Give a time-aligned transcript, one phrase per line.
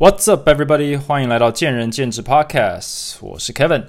[0.00, 0.98] What's up, everybody？
[0.98, 3.84] 欢迎来到见仁见智 Podcast，我是 Kevin。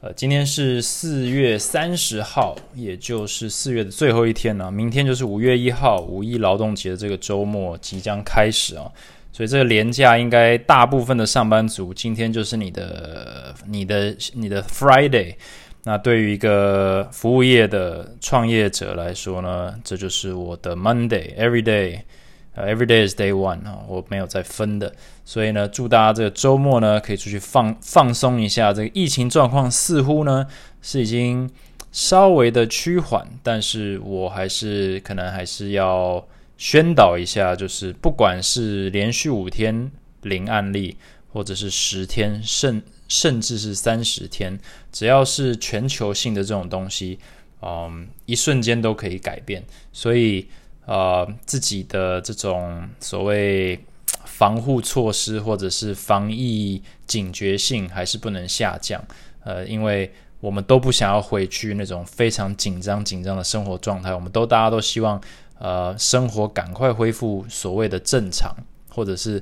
[0.00, 4.70] 呃，今天是四月三十号，也就是四月的最后一天呢。
[4.70, 8.90] 明天就是五月一号，五一劳动节的这个周末即将开始啊。
[9.30, 15.34] 所以这个年假应该大部分的上班族，今天就是你的、你的、你的 Friday。
[15.84, 21.98] 那对于一个服务业的创业者来说呢，这就是我的 Monday，Every day。
[22.54, 28.74] 呃，Every day is day one 啊，我没有再分的，所以呢，祝大家这个周末呢可以出去放放松一下。
[28.74, 30.46] 这个疫情状况似乎呢
[30.82, 31.50] 是已经
[31.92, 36.22] 稍微的趋缓，但是我还是可能还是要
[36.58, 39.90] 宣导一下，就是不管是连续五天
[40.20, 40.98] 零案例，
[41.32, 44.58] 或者是十天，甚甚至是三十天，
[44.92, 47.18] 只要是全球性的这种东西，
[47.62, 50.46] 嗯，一瞬间都可以改变，所以。
[50.84, 53.78] 呃，自己的这种所谓
[54.24, 59.00] 防护措施或者是防疫警觉性还是不能下降。
[59.44, 64.12] 呃，因为我们都不想要回去那种非常紧张紧张的生活状态。
[64.12, 65.20] 我们都大家都希望，
[65.60, 68.52] 呃，生活赶快恢复所谓的正常，
[68.88, 69.40] 或者是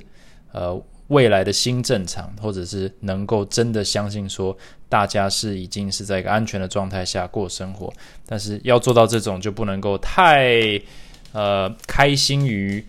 [0.51, 4.55] 呃未来的新正常，或者是能够真的相信说
[4.87, 7.91] 大家是已经是在一个安全的状态下过生活。
[8.27, 10.79] 但是要做到这种，就不能够太。
[11.33, 12.85] 呃，开心于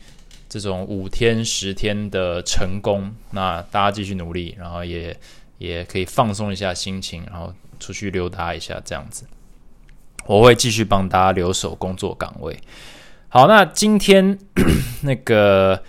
[0.48, 5.16] 这种五天十天的成功，那大家继续努力，然后也
[5.58, 9.24] 也可以放松一下心情，然后出去溜达一下，这样子。
[10.26, 12.58] 我会继续帮大家留守工作岗位。
[13.28, 14.36] 好，那今天
[15.02, 15.82] 那个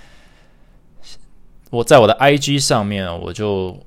[1.71, 3.83] 我在我的 IG 上面，我就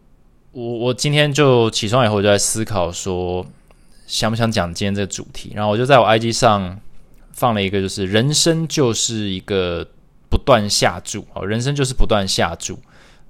[0.50, 3.47] 我我今天就起床以后就在思考说，
[4.06, 6.81] 想不想讲今天这个主题，然后我就在我 IG 上。
[7.37, 9.87] 放了一个，就是人生就是一个
[10.31, 12.78] 不断下注哦，人生就是不断下注，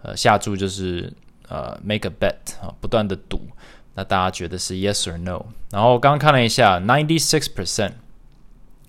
[0.01, 1.13] 呃，下注就是
[1.49, 3.41] 呃，make a bet 啊，不断的赌。
[3.97, 5.45] 那大家觉得是 yes or no？
[5.73, 7.95] 然后刚刚看了一下，ninety six percent，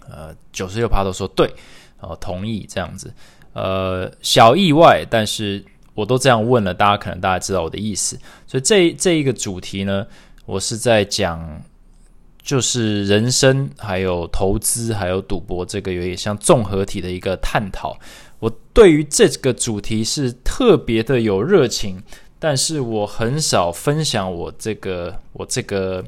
[0.08, 1.52] 呃，九十六趴都说对，
[2.00, 3.12] 哦，同意这样子。
[3.54, 5.66] 呃，小意外，但是
[5.96, 8.20] 我都这样问了，大家可能大家知道我的意思。
[8.46, 10.06] 所以这这一个主题呢，
[10.46, 11.60] 我是在讲。
[12.48, 18.00] 就是人生，还有投资，还有赌博，这个有点像综合体的一个探讨。
[18.40, 22.02] 我对于这个主题是特别的有热情，
[22.40, 26.02] 但是我很少分享我这个我这个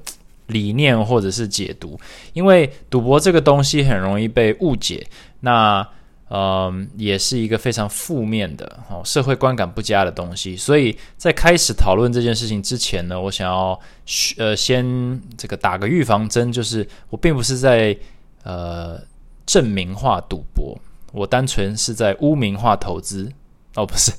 [0.48, 2.00] 理念或者是解读，
[2.32, 5.06] 因为赌博这个东西很容易被误解。
[5.42, 5.86] 那
[6.32, 10.56] 嗯，也是一个非常负面的哦，社会观感不佳的东西。
[10.56, 13.80] 所以在开始讨论这件事情之前呢，我想要
[14.38, 17.98] 呃先这个打个预防针，就是我并不是在
[18.44, 19.02] 呃
[19.48, 20.78] 证明化赌博，
[21.12, 23.32] 我单纯是在污名化投资。
[23.76, 24.12] 哦， 不是，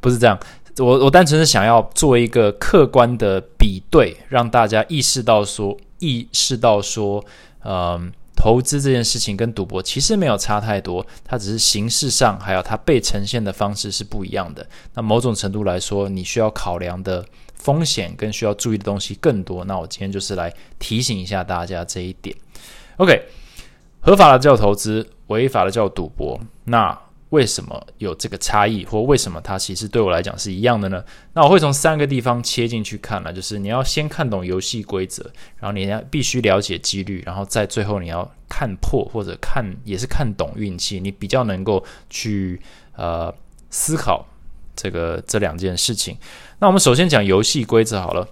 [0.00, 0.38] 不是这样，
[0.78, 7.22] 我我单纯是想要做一个客观的比对，让大家意识到说，意识到说，
[7.62, 8.10] 嗯。
[8.40, 14.64] 投资这件事情跟赌博其实没有差太多，它只是形式上还有它被呈现的方式是不一样的。
[14.94, 19.64] 那某种程度来说，你需要考量的风险跟需要注意的东西更多。
[19.64, 22.34] 那我今天就是来提醒一下大家这一点。
[22.98, 23.20] OK，
[24.00, 26.38] 合法的叫投资，违法的叫赌博。
[26.62, 26.96] 那
[27.30, 31.04] 为什么有这个差异，或为什么它其实对我来讲是一样的呢？
[31.34, 35.22] 那我会从三个地方切进去看了，就是你要先看懂游戏规则，
[35.58, 42.58] 然后你要必须了解几率，然后在最后你要看破或者看也是看懂运气，你比较能够去
[42.96, 43.34] 呃
[43.68, 44.26] 思考
[44.74, 46.16] 这个这两件事情。
[46.60, 48.26] 那我们首先讲游戏规则好了，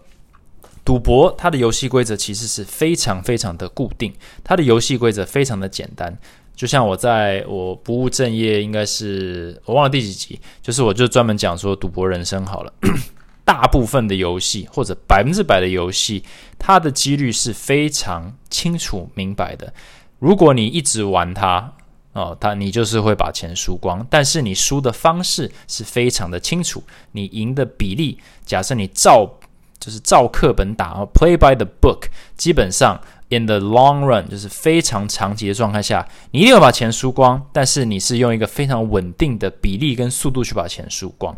[0.86, 6.16] 赌博它的游戏规则其实是非常非常的固定，它的游戏规则非常的简单。
[6.56, 12.72] 就像我在我不务正业，应该是我忘了第几集，就是我就专门讲说赌博人生好了。
[13.44, 16.24] 大部分的游戏或者百分之百的游戏，
[16.58, 19.72] 它的几率是非常清楚明白的。
[20.18, 21.72] 如果你一直玩它，
[22.12, 24.04] 哦，它你就是会把钱输光。
[24.10, 26.82] 但是你输的方式是非常的清楚，
[27.12, 29.30] 你赢的比例，假设你照
[29.78, 33.00] 就是照课本打，play by the book，基本上。
[33.28, 41.34] In the long run，就是非常长期的状态下，你一定要把钱输光，但是你是用一个非常稳定的比例跟速度去把钱输光。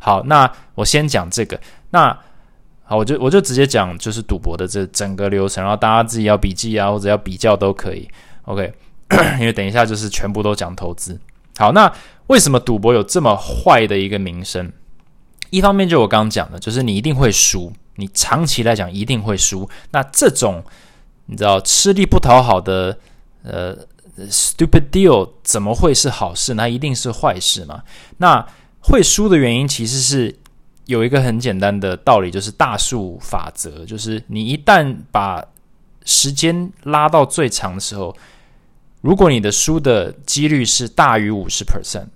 [0.00, 1.60] 好，那我先讲这个。
[1.90, 2.18] 那
[2.82, 8.08] 好，我就我就直接讲，就是赌博的这整个流程，然后大家自己要笔记啊，或者要比较都可以。
[8.46, 8.72] OK，
[9.38, 11.16] 因为等一下就是全部都讲投资。
[11.56, 11.92] 好，那
[12.26, 14.72] 为什么赌博有这么坏的一个名声？
[15.50, 19.68] 一方面就我刚刚讲的，就是你一定会输，你长期来讲一定会输。
[19.92, 20.64] 那这种
[21.30, 22.98] 你知道吃力不讨好的
[23.44, 23.76] 呃
[24.28, 26.54] ，stupid deal 怎么会是好事？
[26.54, 27.84] 那一定是坏事嘛？
[28.18, 28.44] 那
[28.80, 30.36] 会输的原因其实是
[30.86, 35.44] 有一个很简单的道理，就是大数法则，就是你一旦把
[36.04, 38.14] 时间拉到最长的时候，
[39.00, 42.06] 如果你的输的几率是大于五十 percent，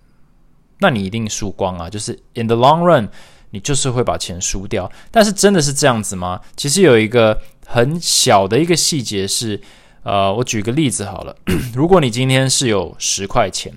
[0.80, 1.88] 那你一定输光啊！
[1.88, 3.08] 就是 in the long run，
[3.50, 4.90] 你就是会把钱输掉。
[5.10, 6.40] 但是真的是这样子吗？
[6.56, 9.60] 其实有一个很小的一个细节是，
[10.02, 11.36] 呃，我举个例子好了，
[11.74, 13.72] 如果你今天是有十块钱。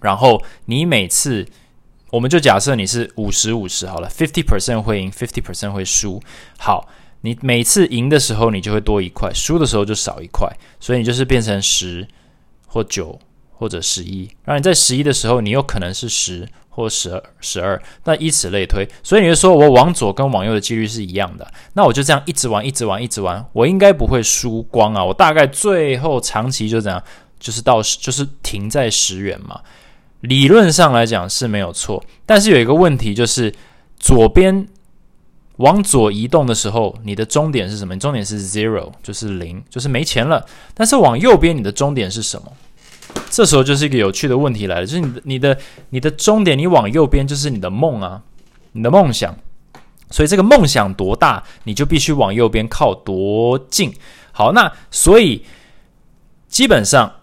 [0.00, 1.46] 然后你每次，
[2.10, 6.22] 我们就假设你是五十五十好了，fifty percent 会赢，fifty percent 会输。
[6.58, 6.86] 好，
[7.22, 10.46] 你每次赢的时候你就会多一块，输的时候就少一块，
[10.78, 12.06] 所以你就是变成十
[12.66, 13.18] 或九
[13.52, 14.28] 或者十一。
[14.44, 18.86] 然后你在十一的时候，你有可能是十或十二十二，那以此类推。
[19.02, 25.04] 所以你就说我往左跟往右的几率是一样的，那我就这样一直玩，一直玩，一直玩，我应该不会输光啊。
[25.04, 27.02] 我大概最后长期就这样，
[27.38, 29.60] 就是到就是停在十元嘛。
[30.20, 33.54] 理论上来讲是没有错，但是有一个问题就是，
[33.98, 34.66] 左边
[35.56, 37.94] 往左移动的时候，你的终点是什么？
[37.94, 40.44] 你终点是 zero，就是零，就是没钱了。
[40.72, 42.50] 但是往右边，你的终点是什么？
[43.30, 45.58] 这时候就是一个有趣的问题来了，就是你的、你的、
[45.90, 48.22] 你的终点，你往右边就是你的梦啊，
[48.72, 49.34] 你的梦想。
[50.10, 53.92] 所以这个梦想多大，你就必须往右边靠多近。
[54.32, 55.44] 好，那所以
[56.48, 57.12] 基本上。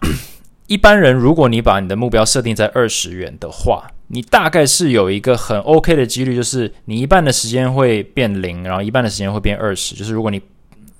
[0.68, 9.94] 一般人，如果你把你的目标设定在二十元的话，你大概是有一个很 OK 的几率，就是你一半的时间会变零，然后一半的时间会变二十。
[9.94, 10.40] 就是如果你，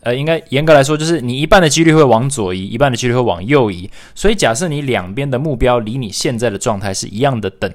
[0.03, 3.91] 呃，应该严格来说，就是你一半的几率会往左移，一半的几率会往右移。
[4.15, 7.73] 所以假设你两边的目标离你现在的状态是一样的等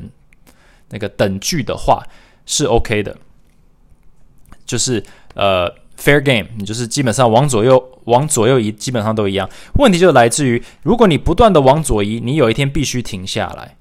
[0.90, 2.04] 那个等距的话，
[2.46, 3.18] 是 OK 的。
[4.66, 5.04] 就是
[5.34, 5.74] 呃。
[6.00, 9.50] Fair game，你就是基本上往左右往左右移，基本上都一样。
[9.80, 13.76] 问题就来自于，如果你不断的往左移，你有一天必须停下来；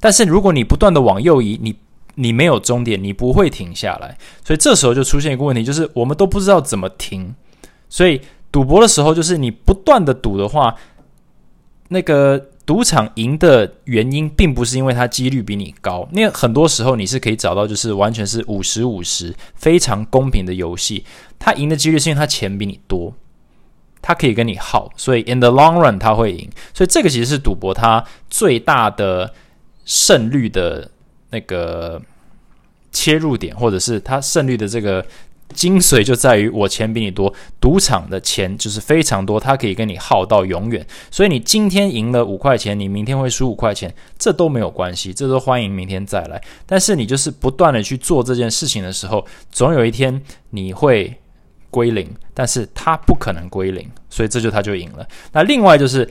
[0.00, 1.76] 但是如果你不断的往右移，你
[2.14, 4.16] 你没有终点，你不会停下来。
[4.42, 7.34] 所以这时候就出现一个问题，就是我们都不知道怎么停。
[7.92, 8.18] 所以
[8.50, 10.74] 赌博的时候，就是你不断的赌的话，
[11.88, 12.48] 那个。
[12.64, 21.04] 赌场赢的原因，并不是因为它几率比你高，因为很多时候你是可以找到，就是完全是五十五十，非常公平的游戏。
[21.40, 23.12] 他赢的几率是因为他钱比你多，
[24.00, 26.48] 他可以跟你耗，所以 in the long run 他会赢。
[26.72, 29.34] 所以这个其实是赌博它最大的
[29.84, 30.88] 胜率的
[31.30, 32.00] 那个
[32.92, 35.04] 切入点，或者是它胜率的这个。
[35.52, 40.84] 精髓就在于我钱比你多，赌场的钱就是非常多，它可以跟你耗到永远。
[41.10, 46.42] 所以你今天赢了五块钱，你明天会输五块钱，这都没有关系，这都欢迎明天再来。
[46.66, 50.20] 但是你就是不断的去做这件事情的时候，总有一天
[50.50, 51.14] 你会
[51.70, 55.06] 归零，但是它不可能归零，所以这就他就赢了。
[55.32, 56.08] 那另外就是。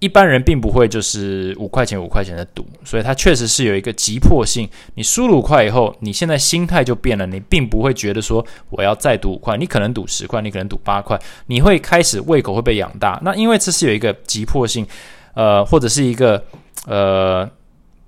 [0.00, 4.68] 一般人并不会就是五块钱五块钱的赌，所以它确实是有一个急迫性。
[4.94, 13.20] 你输了五块以后，你现在心态就变了，你并不会觉得说我要再赌五块，你可能赌十块，你可能赌八块，你会开始胃口会被养大。
[13.24, 14.86] 那因为这是有一个急迫性，
[15.34, 16.44] 呃，或者是一个
[16.86, 17.48] 呃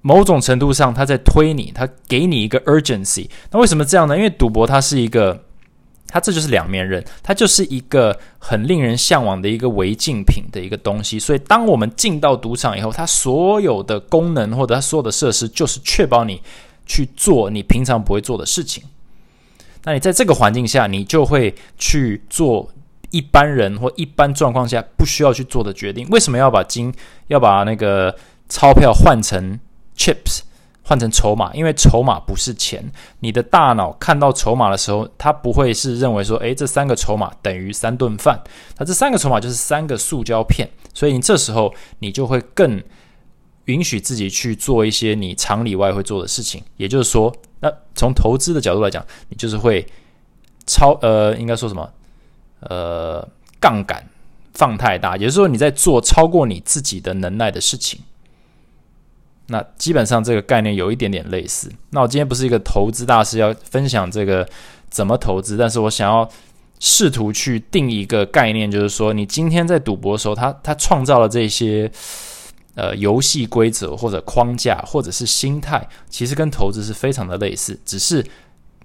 [0.03, 3.29] 某种程度上他在推你，他给你一个 urgency。
[3.51, 4.17] 那为什么这样呢？
[4.17, 5.45] 因为赌博它是一个。
[6.11, 11.19] 它这就是两面刃，它就是一个很令人向往的一个违禁品的一个东西。
[11.19, 16.43] 所以，当我们进到赌场以后，它所有的功能或者它所有的设施，就是确保你
[16.85, 18.83] 去做你平常不会做的事情。
[19.85, 22.69] 那你在这个环境下，你就会去做
[23.11, 26.07] 一般人或一般状况下不需要去做的决定。
[26.11, 26.93] 为什么要把金
[27.29, 28.15] 要把那个
[28.49, 29.59] 钞票换成
[29.97, 30.41] chips？
[30.83, 32.85] 换成筹码，因为筹码不是钱。
[33.21, 38.41] 你的大脑看到筹码的时候，它不会是认为说，诶，这三个筹码等于三顿饭。
[38.77, 40.69] 它这三个筹码就是三个塑胶片。
[40.93, 42.83] 所以你这时候你就会更
[43.67, 46.63] 允许自己去做一些你常理外会做的事情。
[46.77, 49.87] 也就是说，那从投资的角度来讲，你就是会
[50.67, 51.89] 超呃，应该说什么？
[52.61, 53.27] 呃，
[53.61, 54.05] 杠杆
[54.53, 58.01] 放太大，也就是说你在做超过你自己的能耐的事情。
[59.51, 61.69] 那基本上这个概念有一点点类似。
[61.91, 64.49] 那我今天不是一个投资大师，要分享这个
[64.89, 66.29] 怎么投资，但是我想要
[66.79, 71.91] 试图去定一个概念，就是说，你今天在赌博的时候，他他创造了这些
[72.77, 78.25] 呃游戏规则或者框架或者是心态，其实跟投资是非常的类似，只是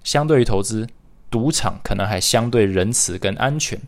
[0.02, 0.84] 相对于投资，
[1.30, 3.78] 赌场可能还相对仁慈跟安全。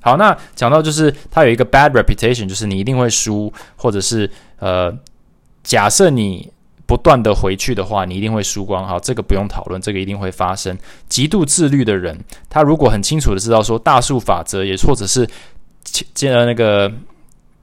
[0.00, 4.94] 好，那讲到就是它有一个 bad reputation，就是你一定会输，或者是呃。
[5.66, 6.48] 假设你
[6.86, 8.86] 不断的回去的话，你一定会输光。
[8.86, 10.78] 好，这个不用讨论，这个一定会发生。
[11.08, 12.16] 极度自律的人，
[12.48, 15.28] 他如果很清楚的知道说大数法则，也或者是，
[16.22, 16.90] 呃，那个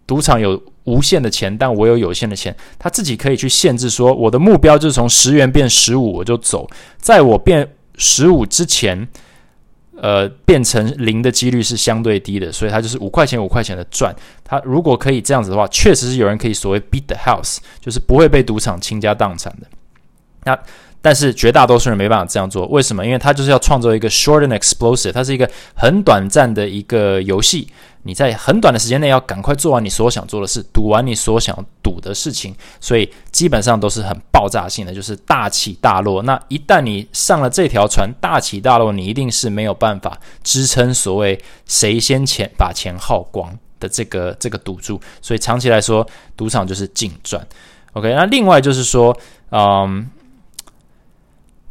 [0.05, 9.07] 赌场有无限的钱，但我有有限的钱，他自己可以去限制说，我的目标就是从十元变十五，我就走，在我变十五之前。
[10.01, 14.13] 呃，变成零的几率是相对低的，所以它就是五块钱五块钱的赚。
[14.43, 19.67] 它如果可以这样子的话，确实是有人可以所谓 beat the house，就是不会被赌场倾家荡产的。
[20.45, 20.57] 那
[21.01, 23.05] 但是绝大多数人没办法这样做，为什么？
[23.05, 27.67] 因为它就是要创造一个 short and explosive，它是一个很短暂的一个游戏。
[28.05, 36.22] 你在很短的时间内要赶快做完你所想做的事，赌完你所想赌的事情，所以基本上都是很爆炸性的，就是大起大落。
[36.24, 45.00] 那一旦你上了这条船，大起大落，你一定是没有办法支撑所谓谁先钱把钱耗光的这个这个赌注。
[45.22, 46.05] 所以长期来说，
[46.36, 47.48] 赌场就是净赚。
[47.93, 49.17] OK，那另外就是说，
[49.51, 50.10] 嗯，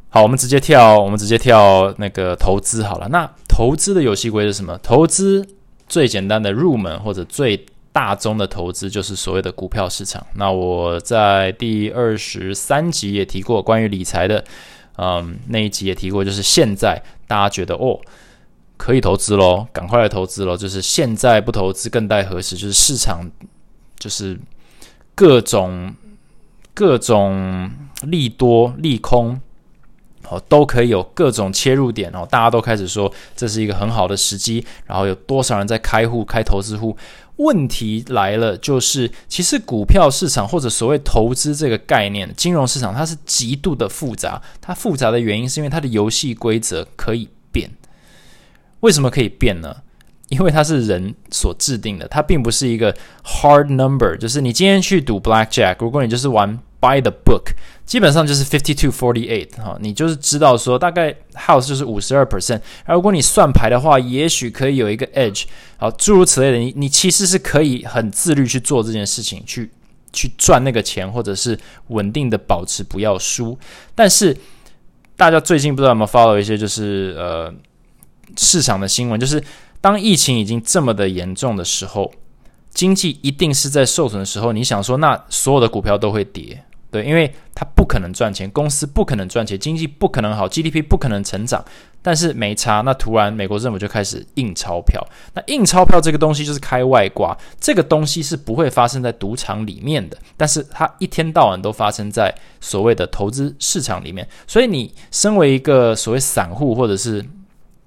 [0.09, 3.09] 好，我们直接跳，我们直接跳那个投资好了。
[3.09, 4.79] 那投资的游戏规则是什么？
[4.79, 5.47] 投资。
[5.93, 10.27] 最简单的入门或者最大宗的投资就是所谓的股票市场。
[10.37, 14.43] 那我在第二十三集也提过关于理财的，
[14.97, 18.01] 嗯，那一集也提过，就是现在大家觉得哦
[18.79, 20.57] 可以投资喽，赶快来投资喽。
[20.57, 22.57] 就是现在不投资更待何时？
[22.57, 23.31] 就是市场
[23.99, 24.41] 就是
[25.15, 25.95] 各种
[26.73, 27.71] 各种
[28.05, 29.39] 利多利空。
[30.33, 36.97] 哦，都可以有各种切入点哦，大家都开始说这是一个很好的时机，然后有多少人在开户开投资户？
[37.37, 47.71] 问题来了，就是其实股票市场或者所谓投资这个概念，金融市场它是极度的复杂，它复杂的原因是因为它的游戏规则可以变。
[48.81, 49.77] 为什么可以变呢？
[50.29, 56.59] 因为它是人所制定的，它并不是一个 hard number，就是你今天去赌 blackjack，如果你就是玩。
[56.83, 57.53] By the book，
[57.93, 65.45] 基本上就是 fifty two forty eight 哈，你就是知道说大概 house 就是五十二 percent，而如果你算牌的话，也许可以有一个 edge，
[65.77, 69.71] 好，诸如此类的，你你其实是可以很自律去做这件事情，去
[70.11, 71.59] 去赚那个钱，或者是
[71.89, 73.59] 稳定的保持不要输。
[73.95, 74.35] 但是
[75.15, 77.53] 大家最近不知道有没有 follow 一些就是呃
[78.39, 79.45] 市场的新闻，就是
[79.83, 82.11] 当疫情已经这么的严重的时候，
[82.71, 86.65] 经济一定是在受损的时候，你想说那所有的股票都会跌。
[86.93, 91.65] 对，因为它不可能赚钱，公司不可能赚钱，经济不可能好，GDP 不可能成长。
[92.03, 95.03] 但是没差，那突然美国政府就开始印钞票。
[95.35, 104.29] 那印钞票这个东西就是开外挂，这个东西是不会发生在赌场里面的，但是它一天到晚都发生在所谓的投资市场里面。
[104.47, 107.25] 所以你身为一个所谓散户或者是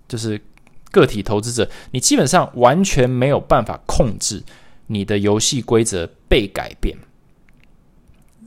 [0.07, 0.41] 就是
[0.89, 4.41] 个体投资者，你基本上完全没有办法控制
[4.87, 6.97] 你的游戏规则被改变。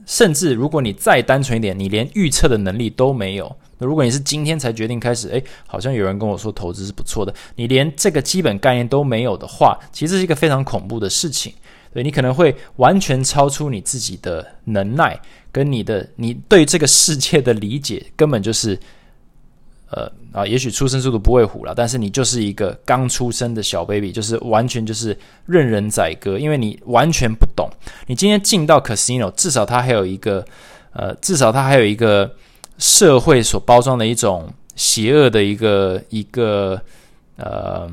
[0.09, 3.55] 甚至如果你再单纯一点，你连预测的能力都没有。
[3.77, 11.53] 那如果你是今天才决定开始，诶，好像有人跟我说投资是不错的，你连这个基本概念都没有的话，其实是一个非常恐怖的事情。
[11.93, 15.19] 对你可能会完全超出你自己的能耐，
[15.51, 18.79] 跟你的你对这个世界的理解，根本就是。
[19.91, 25.17] 呃啊，也许出生速度不会虎了，但是你就是一个刚出生的小 baby，就是完全就是
[25.47, 27.67] 任人宰割，因为你完全不懂。
[28.05, 30.45] 你今天进到 casino，至少它还有一个
[30.93, 32.31] 呃，至少它还有一个
[32.77, 36.79] 社会所包装的一种邪恶的一个一个
[37.37, 37.89] 呃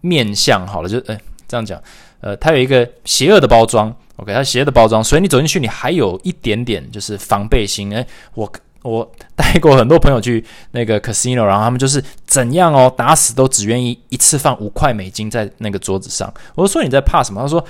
[0.00, 0.64] 面相。
[0.64, 1.82] 好了，就哎这样讲，
[2.20, 7.92] 呃，它有一个邪恶的包装，OK，它邪恶的包装，所以你走进去，你还有一点点就是防备心。
[7.92, 8.48] 哎，我。
[8.84, 16.32] 我带过很多朋友去那个 casino，然后他们就是怎样哦，打死都只愿意一次放五块美金在那个桌子上。
[16.54, 17.40] 我说你在怕什么？
[17.40, 17.64] 他说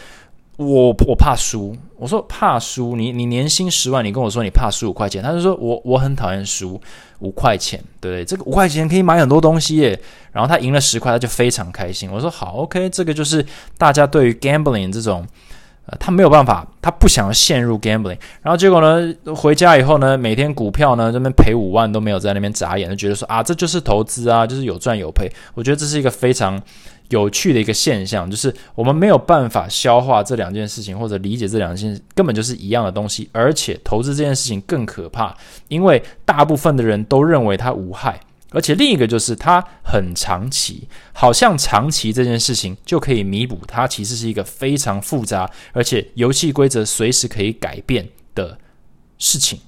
[0.57, 1.77] 我我怕输。
[1.97, 2.97] 我说怕输？
[2.97, 5.23] 你你年薪十万，你跟我说你怕输五块钱？
[5.23, 6.81] 他就说我我很讨厌输
[7.21, 8.25] 五块钱，对不对？
[8.25, 9.99] 这个五块钱可以买很多东西耶。
[10.33, 12.11] 然后他赢了十块，他就非常开心。
[12.11, 13.47] 我说好，OK，这个就是
[13.79, 15.25] 大家对于 gambling 这种。
[15.87, 25.31] 呃，他没有办法，他不想要陷入 gambling，然后结果呢，回家以后呢，每天股票呢这边赔五万都没有在那边眨眼，就觉得说啊，这就是投资啊，就是有赚有赔。
[25.53, 26.59] 我觉得这是一个非常
[27.11, 35.37] 有趣的一个现象，就是我们没有办法消化这两件事情，或者理解这两件根本就是一样的东西，而且投资这件事情更可怕，
[35.69, 38.19] 因为大部分的人都认为它无害。
[38.55, 48.57] 而且另一个就是它很长期，好像长期这件事情就可以弥补它，其实是一个非常复杂，而且游戏规则随时可以改变的
[49.19, 49.59] 事情。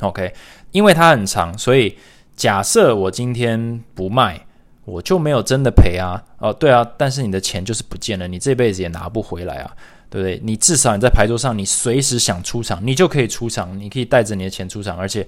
[0.00, 0.34] OK，
[0.72, 1.96] 因为它很长，所以
[2.34, 4.44] 假设我今天不卖，
[4.84, 6.20] 我就没有真的赔啊。
[6.38, 9.70] 哦，对啊，但是你的钱就是不见了，你这辈子也拿不回来啊，
[10.10, 10.40] 对不对？
[10.42, 15.24] 你至少你在牌桌上，你随时想出场，你就可以出场，你可以带着你的钱出场，而且。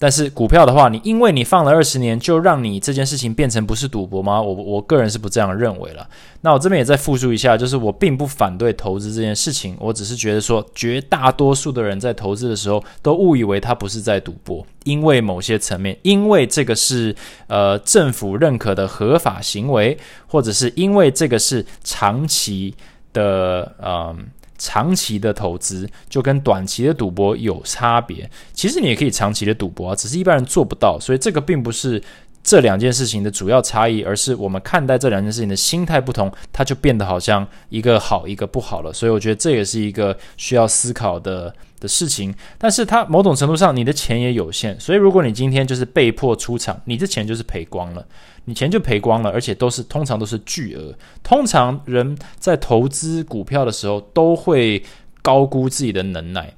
[0.00, 4.40] 但是股票的话，你因为你放了二十年，就让你这件事情变成不是赌博吗？
[4.40, 6.08] 我我个人是不这样认为了。
[6.40, 17.14] 那我这边也再复述一下，就是我并不反对投资这件事情，我只是觉得说，绝大多数的人在投资的时候都误以为他不是在赌博，因为某些层面，因为这个是
[17.48, 22.74] 呃政府认可的合法行为，或者是因为这个是长期
[23.12, 24.26] 的嗯。
[24.60, 28.30] 长期的投资就跟短期的赌博有差别。
[28.52, 30.98] 其实你也可以长期的赌博啊，只是一般人做不到。
[31.00, 32.00] 所以这个并不是
[32.44, 38.92] 这两件事情的主要差异，而是我们看待这两件事情的心态不同，它就变得好像一个好一个不好了。
[38.92, 41.52] 所以我觉得这也是一个需要思考的。
[41.80, 48.06] 的事情，但是它某种程度上，你的钱也有限，所以如果你今天就是被迫出场，你的钱就是赔光了，
[48.44, 50.94] 你钱就赔光了，而且都是通常都是巨额。
[51.22, 54.84] 通常人在投资股票的时候，都会
[55.22, 56.52] 高估自己的能耐，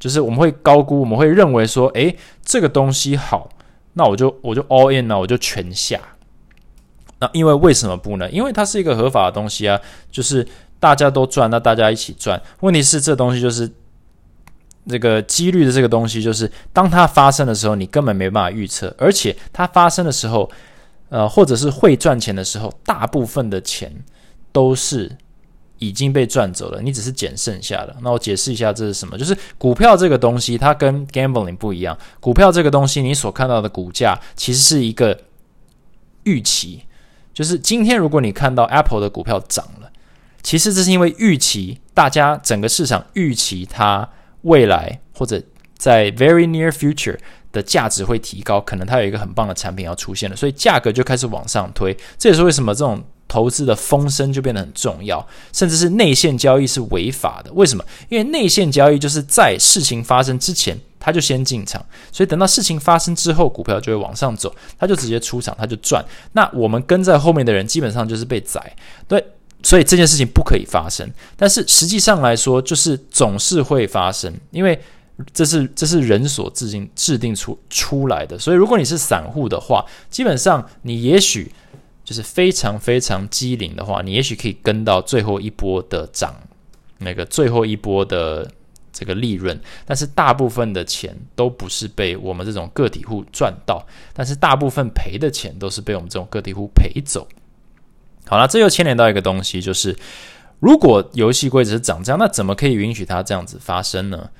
[0.00, 3.50] 就是我们会高估，我们会认为说，诶，这个东西好，
[3.92, 6.00] 那我就我就 all in 了，我就全下。
[7.18, 8.30] 那因为为什么不呢？
[8.30, 9.78] 因为它是一个合法的东西啊，
[10.10, 10.46] 就是
[10.80, 12.40] 大家都赚，那大家一起赚。
[12.60, 13.70] 问题是这东西就是。
[14.88, 20.48] 这个几率的这个东西，就是当它发生的时候，你根本没办法预测，而且它发生的时候，
[21.08, 23.92] 呃，或者是会赚钱的时候，大部分的钱
[24.52, 25.10] 都是
[25.78, 27.96] 已经被赚走了，你只是捡剩下的。
[28.00, 31.98] 那我解释一下这是什么，就是股票这个东西，它跟 gambling 不一样。
[32.20, 35.18] 股票这个东西，你所看到的股价其实是一个
[36.22, 36.84] 预期，
[37.34, 39.90] 就是今天如果你看到 Apple 的股票涨了，
[40.44, 44.08] 其实这是因为预期，大家整个市场预期它。
[44.46, 45.42] 未来或者
[45.76, 47.18] 在 very near future
[47.52, 51.96] 的价值会提高，可能它有一个很棒的产品要出现了，所以价格就开始往上推。
[52.18, 57.52] 这也是为什么这种投资的风声就变得很重要，甚至是内线交易是违法的。
[57.52, 57.84] 为什么？
[58.08, 66.04] 因为内线交易就是在事情发生之前，他就先进场，所以等到事情发生之后，股票就会往上走，他就直接出场，他就赚。
[66.32, 68.74] 那我们跟在后面的人基本上就是被宰。
[69.08, 69.24] 对。
[69.62, 74.78] 所以这件事情不可以发生，但是实际上来说，就是总是会发生，因为
[75.32, 78.38] 这是这是人所制定制定出出来的。
[78.38, 81.50] 所以如果你是散户的话，基本上你也许
[82.04, 86.34] 就是非常非常机灵的话，你也许可以跟到最后一波的涨，
[86.98, 88.48] 那个最后一波的
[88.92, 89.58] 这个利润。
[89.84, 97.26] 但是大部分的钱都不是被我们这种个体户赚到，但是大部分赔的钱都是被我们这种个体户赔走。
[98.28, 99.96] 好了，这又牵连到一个东西，就是
[100.58, 104.30] 如果游戏规则是长这样，那怎么可以允许它这样子发生呢？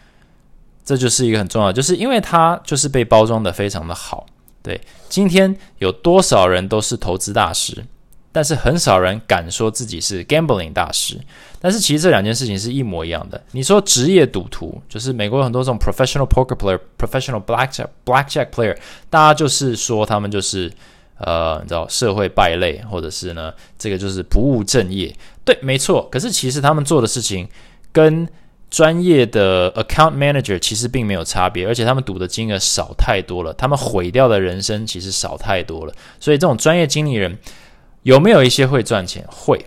[0.84, 4.26] 这就是一个很重要，就是因为它就是被包装的非常的好。
[4.62, 7.84] 对，今天有多少人都是投资大师，
[8.32, 11.20] 但是很少人敢说自己是 gambling 大师。
[11.60, 13.40] 但是其实这两件事情是一模一样的。
[13.52, 18.76] 你说职业赌徒，就是美国有很多这种 professional poker player、professional blackjack blackjack player，
[19.08, 20.72] 大家就是说他们就是。
[21.18, 25.14] 呃，你知道社会败类，或者是呢，这个就是不务正业。
[25.44, 26.06] 对，没错。
[26.10, 27.48] 可是其实他们做的事情
[27.90, 28.28] 跟
[28.68, 35.94] 专业的 account manager 其实并没有差别，而且他们赌的金额少太多了，他们毁掉的人生其实少太多了。
[36.20, 37.38] 所以这种专业经理人
[38.02, 39.24] 有没有一些会赚钱？
[39.28, 39.64] 会，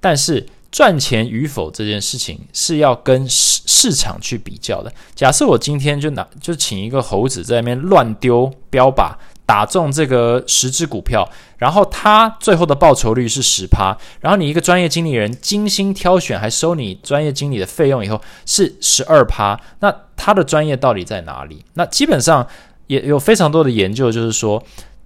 [0.00, 4.92] 但是赚钱与否这件事情是要跟市市场去比较的。
[5.14, 9.14] 假设我今天就拿就请一个猴子在那边乱丢标靶。
[9.46, 11.28] 打中这个十只股票，
[11.58, 21.62] 然后他最后的报酬率是十趴，然后你一个专业经理人精心挑选，还收你专业经理的费用以后是十二趴，那他的专业到底在哪里？
[21.74, 22.46] 那基本上
[22.86, 24.62] 也有非常多的研究，就是说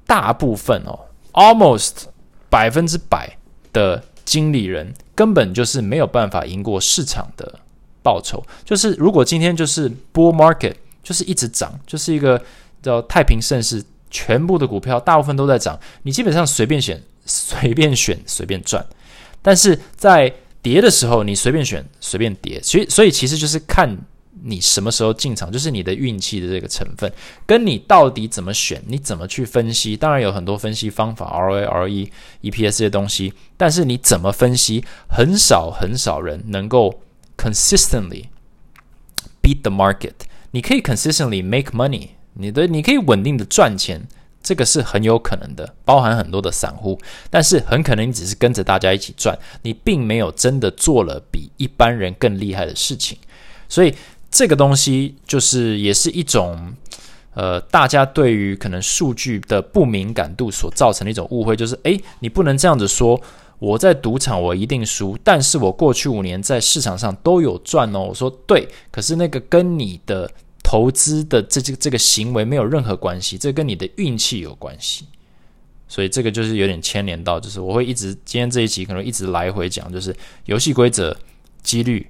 [0.06, 0.96] 大部分哦
[1.32, 2.04] ，almost
[2.48, 3.36] 百分之百
[3.72, 7.58] 的经理人根本就是没有办法赢过市场的
[8.04, 8.44] 报酬。
[8.64, 12.40] 就是如果今天就是 bull market，就是一直涨，就是一个
[12.80, 13.84] 叫太平盛世。
[14.10, 18.84] 全部的股票大部分都在涨，你基本上随便选、随便选、随便赚。
[19.40, 22.60] 但是在跌的时候，你随便选、随便跌。
[22.62, 23.96] 所以，所以其实就是看
[24.42, 27.10] 你什么时候进场，就是你的运气的这个成分，
[27.46, 29.96] 跟你到底怎么选、你怎么去分析。
[29.96, 32.10] 当然有很多分析方法，ROA、RE、
[32.42, 37.02] EPS 这些东西，但是你怎么分析，很少很少人能够
[37.36, 38.26] consistently
[39.40, 40.14] beat the market。
[40.50, 42.08] 你可以 consistently make money。
[42.38, 44.00] 你的你可以稳定的赚钱，
[44.40, 46.98] 这个是很有可能的，包含很多的散户，
[47.28, 53.18] 但是很可能你只是跟着大家一起赚，你并没有真的做了比一般人更厉害的事情，
[53.68, 53.92] 所以
[54.30, 56.72] 这个东西就是也是一种，
[57.34, 63.20] 呃，大家对于可能数据的不敏感度所造成的一种误会，就是诶，你不能这样子说，
[63.58, 70.30] 我在赌场我一定输，但是我过去五年在市场上都有赚哦，我说对，可是那个跟你的。
[70.70, 75.06] 投资的这这这个行为没有任何关系，这跟你的运气有关系。
[75.88, 81.16] 所以这个就是有点牵连到，就是我会一直今天这一集可能一直来回讲，就是游戏规则、
[81.62, 82.06] 几率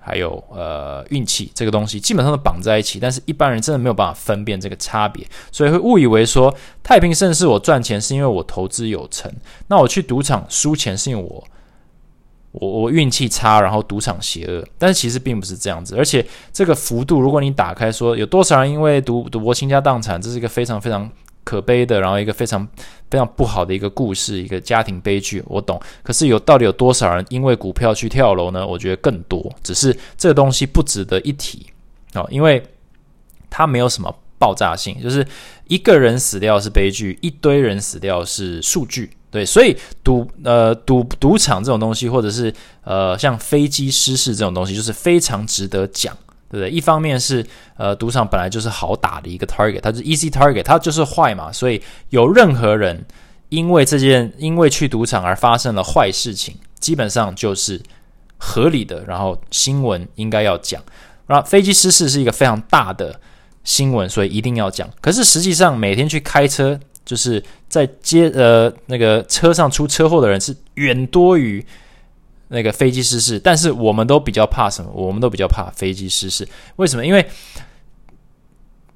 [0.00, 9.28] 还有呃运气这个东西基本上都绑在一起，但是一般人真的没有办法分辨这个差别，所以会误以为说太平盛世我赚钱是因为我投资有成，
[9.66, 11.44] 那我去赌场输钱是因为我
[12.52, 21.10] 我我运气差，然后赌场邪恶，但是其实并不是这样子，而且这个幅度如果你打开说有多少人因为赌赌博倾家荡产，这是一个非常非常。
[21.44, 22.68] 可悲的，然后一个非常
[23.10, 25.80] 非常不好的一个故事，一个家庭悲剧，我懂。
[26.02, 28.66] 可是有到底有多少人因为股票去跳楼呢？
[28.66, 31.64] 我觉得更多，只是这个东西不值得一提
[32.12, 32.62] 哦，因为
[33.48, 35.26] 它没有什么爆炸性，就是
[35.66, 39.10] 一个人死掉是悲剧，一堆人死掉是数据。
[39.30, 42.52] 对，所以赌呃赌赌场这种东西，或者是
[42.84, 46.16] 呃像飞机失事这种东西，就是非常值得讲。
[46.50, 46.70] 对不对？
[46.70, 47.44] 一方面是
[47.76, 53.04] 呃，赌场本来就是好打的一个 target，它是 easy target，它就是坏嘛，所以有任何人
[53.50, 57.78] 因为这件因为去赌场而发生了坏事情，基本上就是
[58.38, 60.82] 合理的，然后新闻应该要讲。
[61.26, 63.20] 然后飞机失事是一个非常大的
[63.68, 64.88] 新闻，所以一定要讲。
[65.02, 71.62] 可是实际上每天去开车，就是在街呃那个车上出车祸的人是远多于。
[72.50, 74.90] 那个飞机失事，但是我们都比较怕什么？
[74.94, 76.48] 我们都比较怕飞机失事。
[76.76, 77.04] 为什么？
[77.04, 77.22] 因为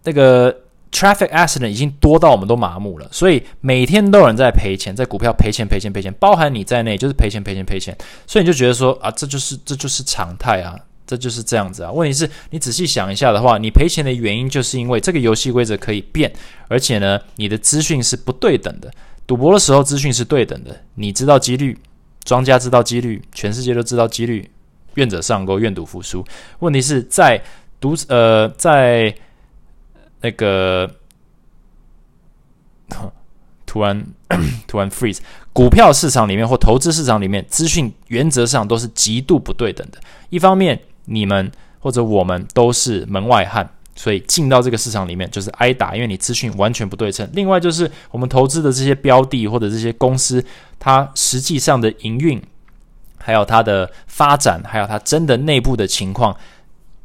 [0.05, 0.51] 那个
[0.91, 7.95] traffic accident 已经多到我们都麻木了，所以每天都有人在赔钱，在股票赔钱、赔钱、赔钱，包含你在内，就是赔钱、赔钱、赔钱。
[8.27, 10.75] 所以你就觉得说啊，这就是这就是常态啊，
[11.07, 11.91] 这就是这样子啊。
[11.91, 16.33] 问题是你仔细想一下的话，你赔钱的原因就是因为这个游戏规则可以变，
[16.69, 18.91] 而且呢，你的资讯是不对等的。
[19.27, 21.79] 赌博的时候资讯是对等的，你知道几率。
[22.25, 24.49] 庄家知道几率，全世界都知道几率。
[24.95, 26.25] 愿者上钩，愿赌服输。
[26.61, 27.43] 问题是在
[27.81, 29.13] 赌呃，在
[30.21, 30.89] 那个
[33.67, 34.07] 突然
[34.69, 35.19] 突然 freeze
[35.53, 39.99] 股票市场里面或投资市场里面，资讯原则上都是极度不对等的。
[40.31, 43.69] 一方面，你们或者我们都是门外汉。
[43.95, 47.29] 所以进到这个市场里面就是挨打，因为你资讯完全不对称。
[47.35, 50.43] 另外就是我们投资的这些标的或者这些公司，
[50.79, 52.43] 它实际上的营运，
[53.19, 56.35] 还有它的发展，还有它真的内部的情况。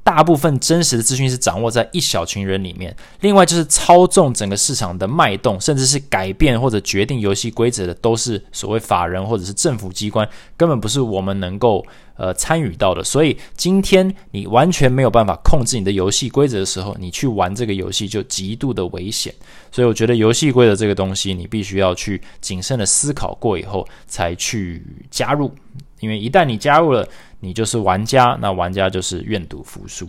[0.07, 13.03] 大部分真实的资讯是掌握在一小群人里面，另外就是操纵整个市场的脉动，甚至是改变或者决定游戏规则的，都是所谓法人或者是政府机关，根本不是我们能够呃参与到的。
[13.03, 19.35] 所以今天你完全没有办法控制你的游戏规则的时候，你去玩这个游戏就极度的危险。
[19.73, 25.53] 所以我觉得游戏规则这个东西，你必须要去谨慎的思考过以后才去加入。
[25.99, 27.07] 因为一旦你加入了，
[27.39, 30.07] 你就是玩家，那玩家就是愿赌服输。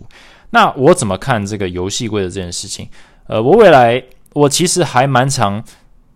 [0.51, 2.87] 那我怎么看这个游戏规则这件事情？
[3.27, 5.63] 呃，我未来我其实还蛮常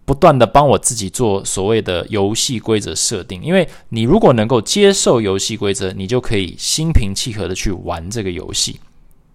[0.05, 3.41] 不断的帮我自己做所谓的游戏规则设定。
[3.43, 8.79] 因为你如果能够接受游戏规则，你就可以心平气和的去玩这个游戏。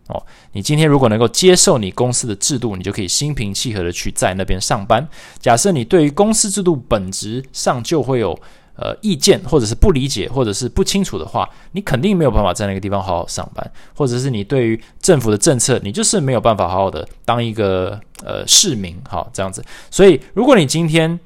[0.09, 0.21] 哦，
[0.53, 5.07] 你今天如果能够接受你公司的制度，你就可以心平气和的去在那边上班。
[5.39, 8.39] 假设你对于公司制度本质上就会有。
[8.81, 19.65] 呃，意见或者是不理解，或者是不清楚的话，你肯定没有办法在那个地方好好上班，或者是你对于政府的政策，你就是没有办法好好的当一个呃市民，好这样子。
[19.91, 21.19] 所以，如果你今天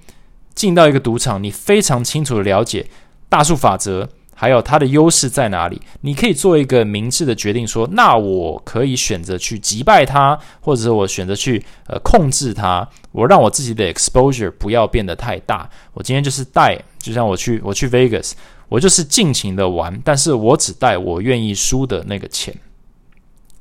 [0.54, 2.86] 进到一个赌场，你非常清楚的了解
[3.28, 4.08] 大数法则。
[4.42, 5.80] 还有它的优势在哪里？
[6.00, 15.70] 你可以做一个明智的决定，说那我可以选择去击败它，或者是我选择去呃控制它，我让我自己的 exposure 不要变得太大。
[15.94, 18.32] 我今天就是带，就像我去我去 Vegas，
[18.68, 22.52] 我就是尽情的玩，但是我只带我愿意输的那个钱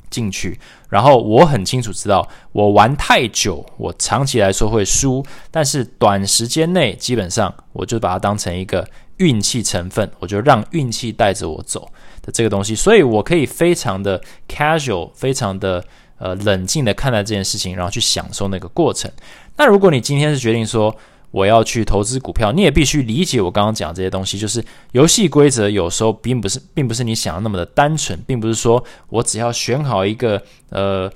[0.09, 0.59] 进去。
[0.89, 8.83] 然后我很清楚知道，我玩太久，我长期来说会输，但是短时间内基本上我就把它当成一个。
[9.21, 11.87] 运气成分，我就让运气带着我走
[12.23, 15.83] 的这个东西，所以我可以非常的 casual，非常的
[16.17, 19.09] 呃冷静的看待这件事情，然后去享受那个过程。
[19.57, 20.95] 那如果你今天是决定说
[21.29, 31.11] 我要去投资股票，你也必须理解我刚刚讲这些东西，就是游戏规则有时候并不是，并不是你想的那么的单纯，并不是说我只要选好一个呃。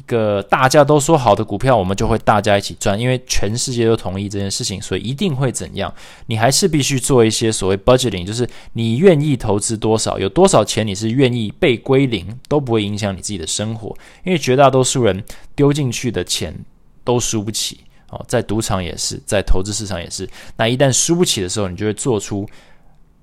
[0.00, 5.92] 一个大家都说好的股票，我们就会大家一起赚，因为全世界都同意这件事情，所以一定会怎样？
[6.26, 13.94] 你还是必须做一些所谓 budgeting，就是你愿意投资多少，有多少钱你是愿意被归零，都不会影响你自己的生活。
[14.24, 15.22] 因为绝大多数人
[15.54, 16.58] 丢进去的钱
[17.04, 20.26] 都输不起哦，在赌场也是，在投资市场也是。
[20.56, 22.48] 那一旦输不起的时候，你就会做出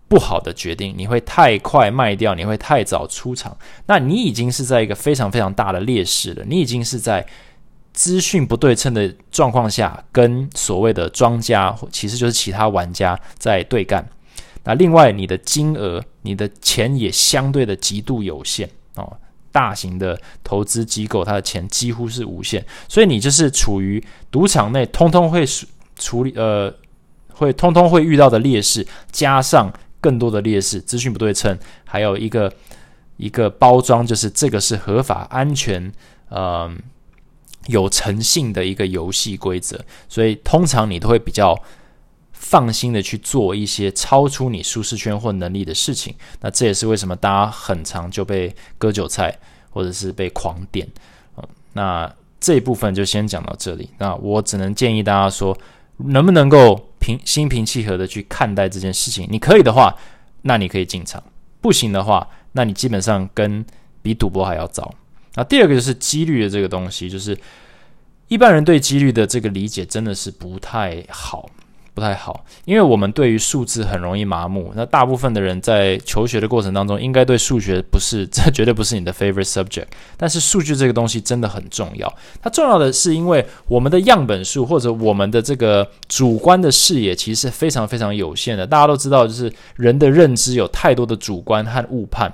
[0.09, 6.45] 不好的决定，你会太快卖掉，你会太早出场，那你已经是在一个非常非常大的劣势了。
[6.47, 7.25] 你已经是在
[7.91, 14.07] 资讯不对称的状况下，跟所谓的庄家，其实就是其他玩家在对干。
[14.63, 19.17] 那另外，你的金额、你的钱也相对的极度有限哦。
[19.51, 25.43] 大型的投资机构，它的钱几乎是无限，所以你就是处于赌场内，通通会
[25.97, 26.73] 处理呃，
[27.33, 29.69] 会通通会遇到的劣势，加上。
[29.99, 32.51] 更多的劣势，资讯不对称，还有一个
[33.17, 35.91] 一个包装，就是这个是合法、安全、
[36.29, 36.71] 呃
[37.67, 41.57] 有诚信的一个游戏规则，所以通常你都会比较
[42.31, 46.15] 放心的去做一些超出你舒适圈或能力的事情。
[46.41, 49.37] 那这也是为什么大家很长就被割韭菜，
[49.69, 50.87] 或者是被狂点。
[51.73, 53.89] 那这一部分就先讲到这里。
[53.97, 55.57] 那我只能建议大家说。
[55.99, 59.27] 能不能够平心平气和的去看待这件事情？
[59.29, 59.95] 你可以的话，
[60.41, 61.21] 那你可以进场；
[61.61, 63.65] 不行的话，那你基本上跟
[64.01, 64.93] 比赌博还要糟。
[65.35, 67.37] 那第二个就是几率的这个东西，就是
[68.27, 71.49] 一般人对几率的这个理解真的是不太好。
[71.97, 74.71] 不太好，因为我们对于数字很容易麻木。
[74.75, 79.87] 那大部分的人在求学的过程当中，应该对数学不是，这绝对不是你的 favorite subject。
[80.15, 82.13] 但是数据这个东西真的很重要。
[82.39, 88.67] 它重要的是，因为我们的样本数或者我们的这个主观的视野，其实是非常非常有限的。
[88.67, 92.31] 大家都知道，就是人的认知有太多的主观和误判。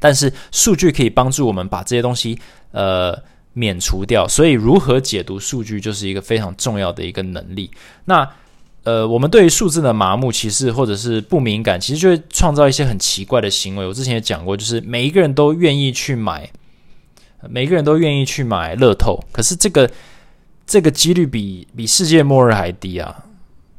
[0.00, 2.38] 但是数据可以帮助我们把这些东西，
[2.70, 3.14] 呃。
[3.52, 7.70] 免除掉，所以如何解读数据就是一个非常重要的一个能力。
[8.06, 8.28] 那
[8.84, 13.86] 呃，我们对于数字的麻木，其实或者是不敏感，其实就会创造一些很奇怪的行为。
[13.86, 16.50] 我之前也讲过，就是每一个人都愿意去买，
[17.48, 19.88] 每个人都愿意去买乐透，可是这个
[20.66, 23.24] 这个几率比比世界末日还低啊！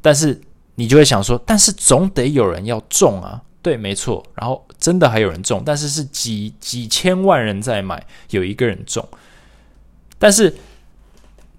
[0.01, 0.39] 但是
[0.75, 4.23] 你就会想说，但是总得有人要中啊，对，没错。
[4.35, 9.05] 然后真的还有人中，但是是几几千万人在买，有一个人中。
[10.23, 10.55] 但是，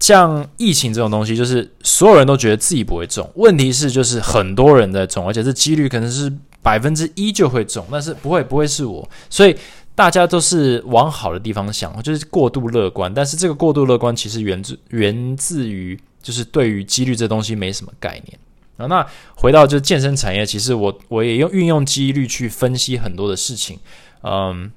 [0.01, 3.31] 像疫情这种东西，就是所有人都觉得自己不会中。
[3.35, 9.07] 问题是，就是很多人在中，而且这几率可能是百分之一就会中，但是不会，不会是我。
[9.29, 9.55] 所以
[9.95, 13.13] 大家都是往好的地方想，就是过度乐观。
[13.13, 18.39] 但是这个过度乐观其实源自源自于，就是对于几率这东西没什么概念
[18.79, 18.87] 啊。
[18.87, 23.79] 那回到就是健身产业，其实我我也用运用几率去分析很多的事情。
[24.23, 24.73] 嗯，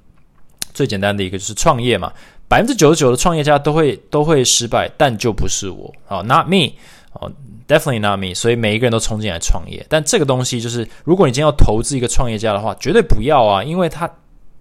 [0.74, 2.12] 最简单的一个就是创业嘛。
[2.48, 6.72] 百分之九十九的创业家都会都会失败，但就不是我啊，not me，
[7.12, 7.30] 哦
[7.68, 8.34] ，definitely not me。
[8.34, 14.10] 所以每一个人都冲进来创业，但这个东西就是，如果你今天要投资一个创业家的话，绝对不要啊，因为他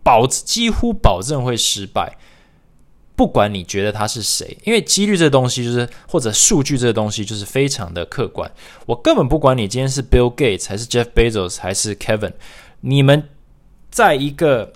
[0.03, 2.17] 保几乎保证会失败，
[3.15, 8.51] 不管你觉得他是谁，因为几率这东西就是或者数据这个东西就是非常的客观，
[8.85, 12.33] 我根本不管你今天是 Bill Gates 还是 Jeff Bezos 还是 Kevin，
[12.81, 13.29] 你们
[13.89, 14.73] 在一个。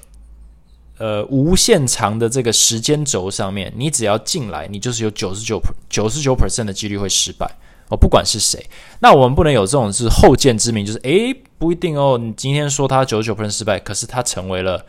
[1.02, 5.60] 呃，无限长的这个时间轴上面，你只要进来，你就是有九十九
[5.90, 7.52] 九十九 percent 的几率会失败
[7.90, 7.98] 哦。
[7.98, 8.64] 不管是谁，
[9.00, 12.20] 那我们不能有这种是后见之明，就是诶，不一定哦。
[12.20, 14.86] 你今天说他九十九 percent 失败，可是他成为了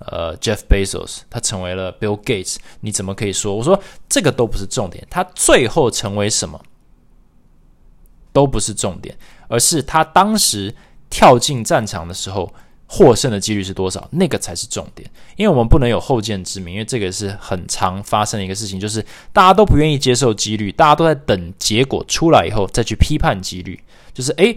[0.00, 3.54] 呃 Jeff Bezos，他成为了 Bill Gates，你怎么可以说？
[3.54, 6.60] 我说这个都不是重点，他最后成为什么
[8.32, 10.74] 都不是重点，而是他当时
[11.08, 12.52] 跳进战场的时候。
[12.86, 14.06] 获胜的几率是多少？
[14.12, 23.80] 那个才是重点，因为我们不能有后见之明，因为这个是很常发生的一个事情，就是大家都不愿意接受几率，大家都在等结果出来以后再去批判几率。
[24.12, 24.56] 就是诶，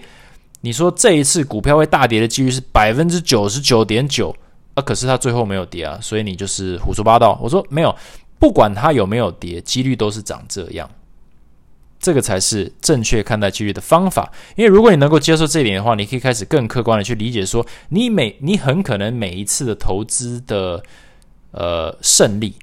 [0.61, 4.35] 你说这一次股票会大跌的几率是百分之九十九点九
[4.75, 7.39] 啊，可是它最后没有跌啊，所以你就是胡说八道。
[7.41, 7.95] 我说没有，
[8.37, 10.87] 不管它有没有跌，几率都是长这样。
[12.07, 20.81] 这个才是正确看待机遇的方法，因为如果你能够接受这一点的话，你可以开始更客观的去理解，说你每你很可能每一次的投资的
[21.51, 22.53] 呃胜利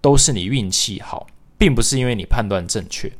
[0.00, 1.26] 都是你运气好，
[1.58, 3.10] 并不是因为你判断正确，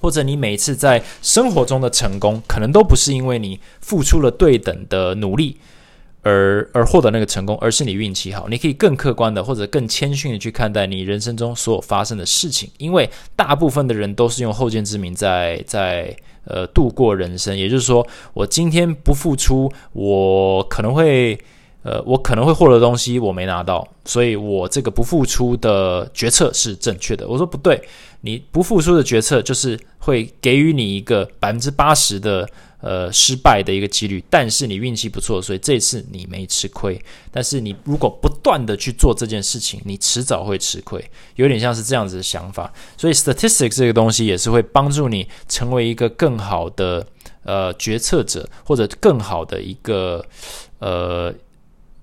[0.00, 5.58] 或者你每一次在生活中的成功，可能都不是因为你付出了对等的努力。
[6.26, 8.48] 而而获得那个成功，而是你运气好。
[8.48, 17.56] 你可以更客观的或者更谦逊的去看待你人生中所有发生的事情，因为大部分的人都是用后见之明在在呃度过人生。
[17.56, 21.38] 也就是说，我今天不付出，我可能会
[21.84, 27.28] 呃我可能会获得东西我没拿到，所以我这个不付出的决策是正确的。
[27.28, 27.80] 我说不对，
[28.22, 32.48] 你不付出的决策就是会给予你一个百分之八十的。
[32.86, 36.96] 呃，失败的一个几率，但是你运气不错，所以这次你没吃亏。
[37.32, 42.72] 但是你如果不断的去做这件事情，你迟早会吃亏，有点像是这样子的想法。
[42.96, 47.04] 所以，statistics 这个东西也是会帮助你成为一个更好的
[47.42, 50.24] 呃决策者或者更好的一个
[50.78, 51.34] 呃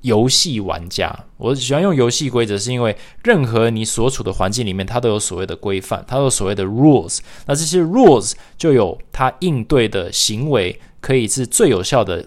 [0.03, 1.13] 游戏玩家。
[1.37, 7.19] 我喜欢用游戏规则，是因为任何你所处的环境里面，它都有所谓的规范，它有所谓的 rules。
[7.47, 12.25] 那这些 rules 就有它应对的行为，可以是最有效的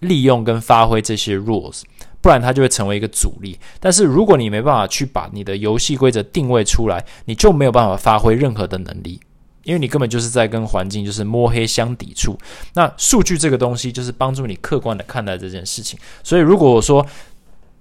[0.00, 1.82] 利用跟发挥这些 rules。
[2.22, 3.56] 不然它就会成为一个阻力。
[3.78, 9.20] 但是如果你没办法去把你的游戏规则定位出来，你就没有办法发挥任何的能力，
[9.66, 12.38] 因为你根本就是在跟环境就是摸黑相抵触。
[12.72, 15.98] 那数据这个东西就是帮助你客观的看待这件事情。
[16.22, 17.04] 所以如果我说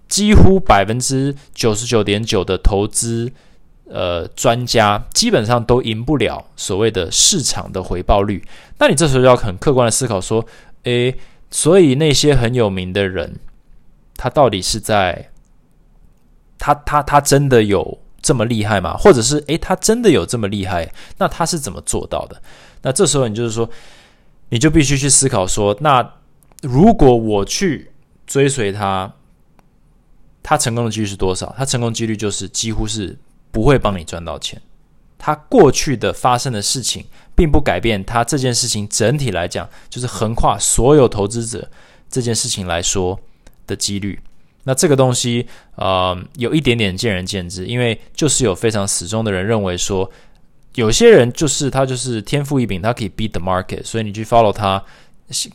[0.09, 3.31] 几乎百分之九十九点九的投资
[3.87, 8.43] 呃专家基本上都赢不了所谓的市场的回报率，
[8.79, 10.45] 那你这时候要很客观的思考说，
[10.83, 11.15] 诶，
[11.49, 13.39] 所以那些很有名的人。
[14.17, 15.29] 他到底是在
[16.57, 18.97] 他他他真的有这么厉害吗？
[18.97, 20.91] 或者是诶，他真的有这么厉害？
[21.19, 22.41] 那他是怎么做到的？
[22.81, 23.69] 那这时候你就是说，
[24.49, 26.13] 你就必须去思考说，那
[26.63, 27.91] 如果我去
[28.25, 29.13] 追随他，
[30.41, 31.53] 他成功的几率是多少？
[31.55, 33.15] 他成功几率就是几乎是
[33.51, 34.59] 不会帮你赚到钱。
[35.19, 41.69] 他过去的发生的事情，并不改变他这件事情整体来讲，就是横跨所有投资者
[42.09, 43.19] 这件事情来说。
[43.67, 44.19] 的几率，
[44.67, 50.09] 那这个东西，呃，有一点点见仁见智，因为就是有非常死忠的人认为说，
[50.73, 54.83] 有些人就是他就是天赋异禀，他可以 beat the market，所以你去 follow 他，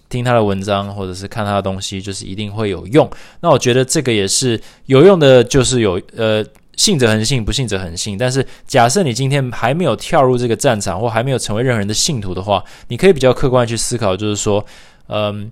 [0.09, 3.11] 听他的文章或者是看他的东西，就是一定会有用。
[3.41, 6.45] 那我觉得这个也是有用的，就是有呃，
[6.77, 8.17] 信者恒信，不信者恒信。
[8.17, 14.65] 但是假设你今天还没有跳入这个战场，或还没有成为任何人的信徒的话，你可以比较客观去思考，就是说，
[15.09, 15.51] 嗯，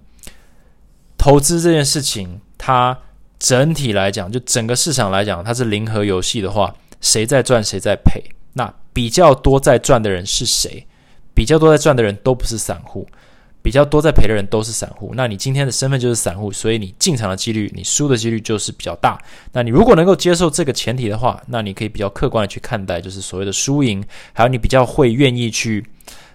[1.16, 2.40] 投资这件事情。
[2.60, 2.98] 它
[3.38, 8.22] 整体来讲，就整个市场来讲，它是零和游戏的话，谁在赚谁在赔？
[8.54, 10.84] 那比较多在赚的人是谁？
[11.34, 13.06] 比较多在赚的人都不是散户，
[13.62, 15.12] 比较多在赔的人都是散户。
[15.14, 19.16] 那你今天的身份就是散户，所以你进场的几率，你输的几率就是比较大。
[19.52, 25.86] 那你如果能够接受这个前提的话，那你可以比较客观的去看待，就是所谓的输赢，还有你比较会愿意去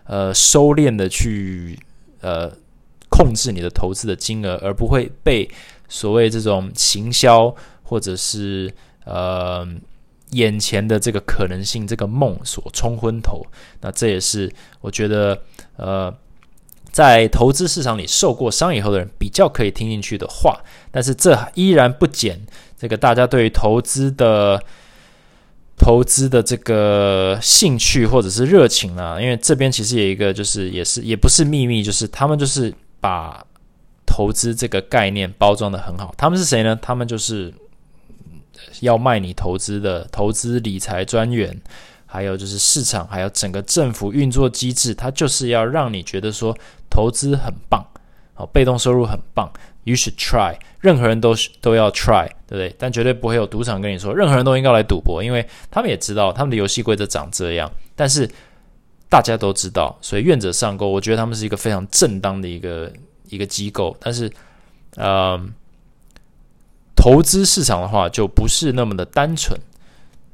[0.06, 1.78] 呃收敛的去
[2.22, 2.50] 呃
[3.10, 5.50] 控制你的投资的金额，而不会被。
[5.88, 8.74] 所谓这种行销，或者是
[9.06, 9.68] 呃
[10.32, 13.46] 眼前的这个可能性，这个梦所冲昏头，
[13.82, 15.40] 那这也是我觉得
[15.76, 16.12] 呃
[16.92, 20.60] 在投资市场里受过伤以后的人比较可以听进去的话。
[20.92, 22.42] 但是这依然不减
[22.78, 24.60] 这个大家对于投资的
[25.78, 33.46] 投资的这个兴趣或者是热情啊，因为这边其实有一个就是也是也不是秘密，就是他们就是把。
[34.06, 36.78] 投资这个概念包装的很好，他们是谁呢？
[36.82, 37.54] 他们就是
[38.82, 41.60] 要卖你投资的投资理财专员，
[42.06, 46.56] 还有就是市场，还有整个政府运作机制，它就是要让你觉得说
[46.90, 47.86] 投资很棒，
[48.34, 49.52] 好，被动收入很棒
[49.84, 52.76] ，You should try，任何人都都要 try，对不对？
[52.78, 58.30] 但绝对不会有赌场跟你说任何人都应该来赌博，因为他们也知道他们的游戏规则长这样，但是
[59.10, 62.92] 大家都知道，所以愿者上钩，我觉得他们是一个非常正当的一个。
[63.30, 64.32] 一个机构，但是，
[64.96, 65.40] 呃，
[66.96, 69.60] 投资市场的话就不是那么的单纯，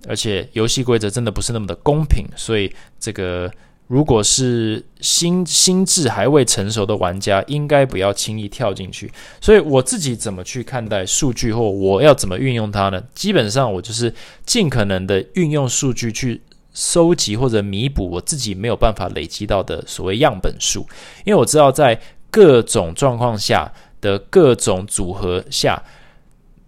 [0.08, 3.52] 而且游戏规则真的不是那么的公平，所以这个
[3.88, 9.12] 如果是心心智还未成熟的玩家，应该不要轻易跳进去。
[9.42, 13.02] 所以我自己怎么去看待数据，或我要怎么运用它呢？
[13.16, 14.14] 基本上我就是
[14.46, 20.82] 尽可能的运用数据去收集或者弥补我自己没有办法累积到的所谓样本数，
[21.26, 22.00] 因为我知道在
[22.32, 25.82] 各种状况下的各种组合下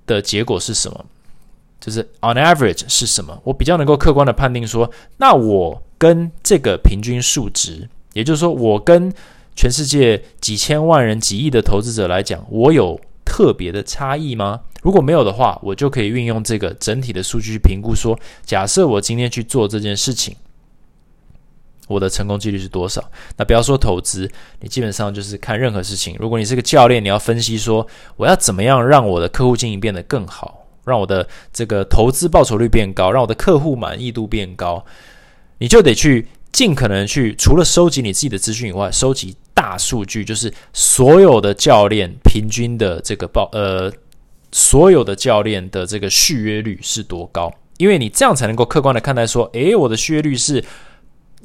[0.06, 1.06] 的结果是什么？
[1.80, 3.39] 就是 on average 是什么？
[3.43, 9.12] 我比较能够客观的判定说，那我跟这个平均数值，也就是说，我跟
[9.56, 14.60] 全世界几千万人、几亿的投资者来讲，我有特别的差异吗？
[14.84, 20.36] 如果没有的话，我就可以运用这个整体的数据去评估说，假设我今天去做这件事情。
[21.91, 23.04] 我的成功几率是多少？
[23.38, 26.15] 那不要说投资，你基本上就是看任何事情。
[26.19, 34.84] 如果你是个教练，你要分析说我要怎么样让我的客户经营变得更好，让我的这个投资报酬率变高，让我的客户满意度变高，
[35.58, 43.92] 你就得去尽可能去除了收集你自己的资讯以外，收集大数据，就是所有的教练平均的这个报呃，
[44.52, 47.54] 所有的教练的这个续约率是多高？
[47.77, 50.63] 因为你这样才能够客观的看待说，诶，我的续约率是。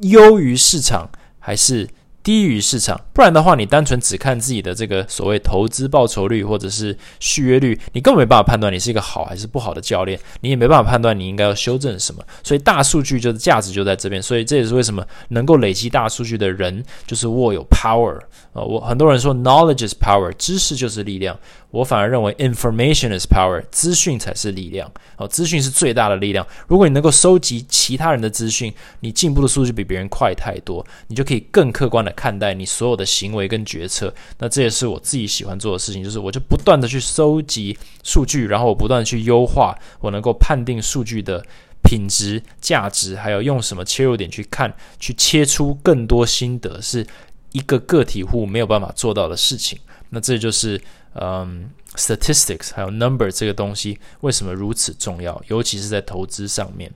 [0.01, 1.87] 优于市场还是
[2.27, 12.21] 低于市场，不然的话，你单纯只看自己的这个所谓投资报酬率或者是续约率，你根本没办法判断你是一个好还是不好的教练，你也没办法判断你应该要修正什么。
[12.43, 18.19] 所以大数据就是价值就在这边，所以这也是为什么能够累积大数据的人就是握有 power
[18.51, 18.61] 啊。
[18.61, 21.39] 我很多人说 knowledge is power，知识就是力量。
[21.69, 24.89] 我反而认为 information is power，资讯才是力量。
[25.17, 26.45] 哦，资讯是最大的力量。
[26.67, 34.11] 如果你能够收集其他人的资讯，你进步的速度比别人快太多，你就可以更客观的看待你所有的行为跟决策。
[34.39, 41.45] 那这也是我自己喜欢做的事情，就是我就不断的去收集数据，然后我不断的去优化，我能够判定数据的
[41.83, 47.05] 品质、价值，还有用什么切入点去看，去切出更多心得，是
[47.51, 49.79] 一个个体户没有办法做到的事情。
[50.09, 50.81] 那这就是。
[51.19, 55.41] 嗯，statistics 还有 number 这个东西为什么如此重要？
[55.47, 56.91] 尤其是在投资上面。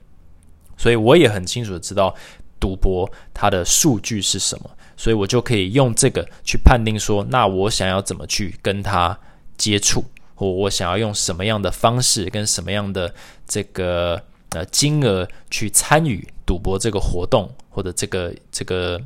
[0.76, 2.14] 所以我也很清楚的知道
[2.60, 4.70] 赌博它的数据是什么，
[5.02, 9.18] 所以我就可以用这个去判定说，那我想要怎么去跟他
[9.58, 10.04] 接触，
[10.36, 13.12] 或我想要用什么样的方式跟什么样的
[13.44, 19.02] 这个呃金额去参与赌博这个活动，或者这个这个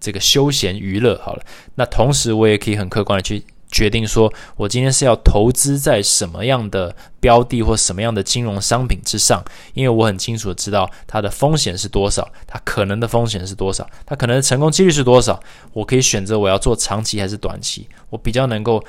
[0.00, 1.20] 这个休闲娱乐。
[1.22, 3.44] 好了，那同时我也可以很客观的去。
[3.70, 9.44] 决定说，我今天是要投资在什么样的标的或什么样的金融商品之上，
[9.74, 15.38] 因为我很清楚的知道它的风险是多少，它可能的风险是多少，它可能的成功几率是多少，
[15.74, 18.82] 我可以选择我要做长期还是短期，我比较能够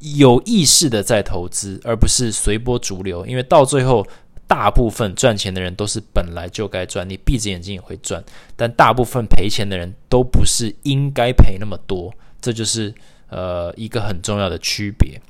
[0.00, 4.06] 有意识的在投资，而不是随波逐流，因为到最后，
[4.46, 8.22] 大部分赚钱的人都是本来就该赚，你闭着眼睛也会赚，
[8.54, 12.94] 但大部分赔钱的人都不是应该赔那么多，这就是。
[13.28, 15.20] 呃，一个很重要的区别。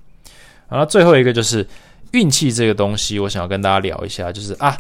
[0.68, 1.66] 然后最后一个就是
[2.12, 4.76] 运气这个东西，我想要跟大家聊一下，就是啊，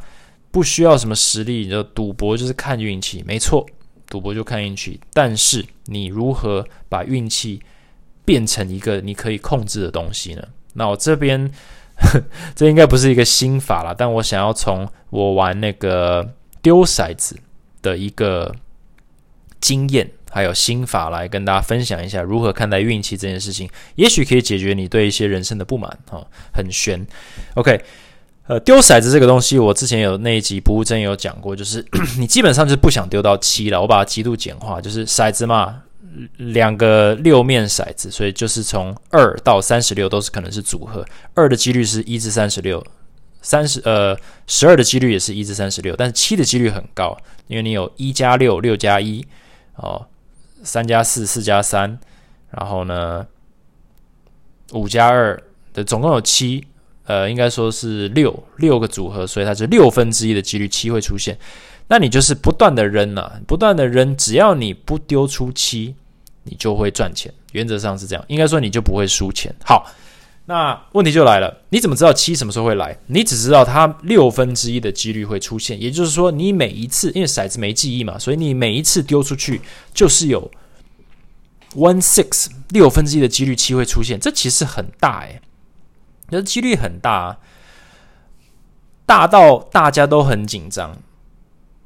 [0.50, 3.64] 不需要什么实力，你就赌博就是看运气，没错，
[4.08, 5.00] 赌博就看运气。
[5.12, 7.62] 但是你如何把运气
[8.24, 10.42] 变成一个你可以控制的东西呢？
[10.74, 11.50] 那我这边
[12.54, 16.28] 这应该不是一个心法了，但我想要从我玩那个
[16.60, 17.36] 丢骰子
[17.80, 18.54] 的一个
[19.60, 20.10] 经验。
[20.36, 26.22] 还有心法来跟大家分享一下如何看待运气这件事情，也许可以解决你对一些人生的不满哈。
[26.52, 27.06] 很悬
[27.54, 27.80] ，OK，
[28.46, 31.82] 呃，丢骰子这个东西，我之前有那一集不务正有讲过，就是
[32.20, 35.80] 你基本上就是不想丢到七了，我把它极度简化，就是骰子嘛，
[36.36, 42.84] 两个六面骰子，所以就是从二到三十六都是可能是组合，二的几率是一至三十六，
[43.40, 44.14] 三十呃
[44.46, 47.16] 十二的几率也是一至三十六，但是七的几率很高，
[47.46, 49.24] 因为你有一加六，六加一
[49.76, 50.06] 哦。
[50.66, 51.98] 三加四，四加三，
[52.50, 53.26] 然后呢，
[54.72, 55.42] 五加二
[55.72, 56.66] 的总共有七，
[57.04, 61.38] 呃，应该说是六六个组合，所以它是六分之一的几率七会出现。
[61.88, 65.94] 那你就是不断的扔啊，不断的扔，只要你不丢出七，
[66.42, 67.32] 你就会赚钱。
[67.52, 69.54] 原则上是这样，应该说你就不会输钱。
[69.64, 69.86] 好。
[70.48, 72.96] 那问题就来了，你怎么知道七什么时候会来？
[73.06, 79.60] 你只知道它六分之一的几率会出现，也就是说，你每一次因为骰子没记忆嘛，所以你每一次丢出去
[79.92, 80.48] 就是有
[81.74, 85.40] one six 六分之一的几率七会出现，这其实很大诶，
[86.30, 87.38] 这几率很大，啊
[89.04, 90.96] 大到大家都很紧张，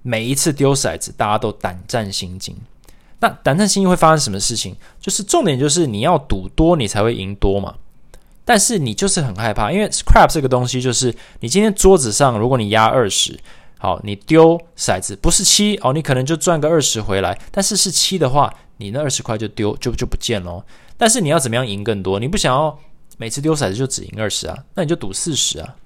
[0.02, 2.54] 每一次丢骰子大家都胆战心惊。
[3.20, 4.76] 那胆战心惊会发生什么事情？
[5.00, 7.74] 就是重点就是你要赌多，你才会赢多嘛。
[8.50, 13.38] 但是你就是很害怕，因为 scrap 这个东西就是你今天桌子上，如果你压二十，
[13.78, 17.38] 好，你丢骰子不是七哦，你可能就赚个二十回来。
[17.52, 20.64] 但是是七的话，你那二十块就丢就就不见咯。
[20.96, 22.18] 但是你要怎么样赢更多？
[22.18, 22.76] 你不想要
[23.18, 24.58] 每次丢骰子就只赢二十啊？
[24.74, 25.76] 那你就赌四十啊。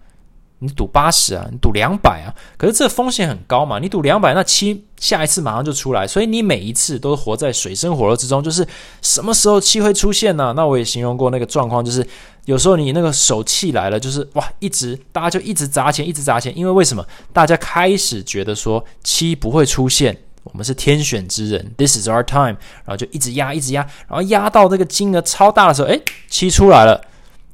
[0.65, 3.79] 你赌八十啊，你赌两百啊，可是这风险很高嘛。
[3.79, 8.67] 你赌两百，那七下一次马上就出来，所以你每一次都活在水深火热之中，就是
[9.03, 10.55] 什么时候气会出现呢？
[10.57, 12.07] 那我也形容过那个状况，就是
[12.47, 17.05] 有时候你那个手气来了，就是哇，一直大家就一直砸钱，一直砸钱，因为为什么？
[17.33, 26.01] 大家开始觉得说七不会出现，我们是天选之人，This is our time，然后就一直压，一直压，然后压到这个金额超大的时候，哎，
[26.31, 27.01] 七出来了。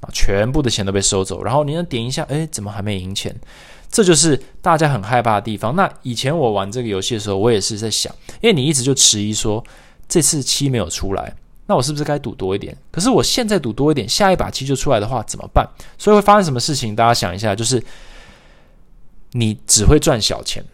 [0.01, 3.35] 啊，全部的钱都被收走，然后你能点一下，哎，怎么还没赢钱？
[3.91, 5.75] 这就是大家很害怕的地方。
[5.75, 9.63] 那以前我玩这个游戏的时候，我也是在想，因为你一直就迟疑说
[10.09, 11.35] 这次七没有出来，
[11.67, 12.77] 那我是不是该赌多一点？
[12.93, 15.69] 可是我现在赌多一点，下一把七就出来的话怎么办？
[15.99, 16.95] 所以会发生什么事情？
[16.95, 17.83] 大家想一下，就是
[19.33, 20.65] 你只会赚小钱，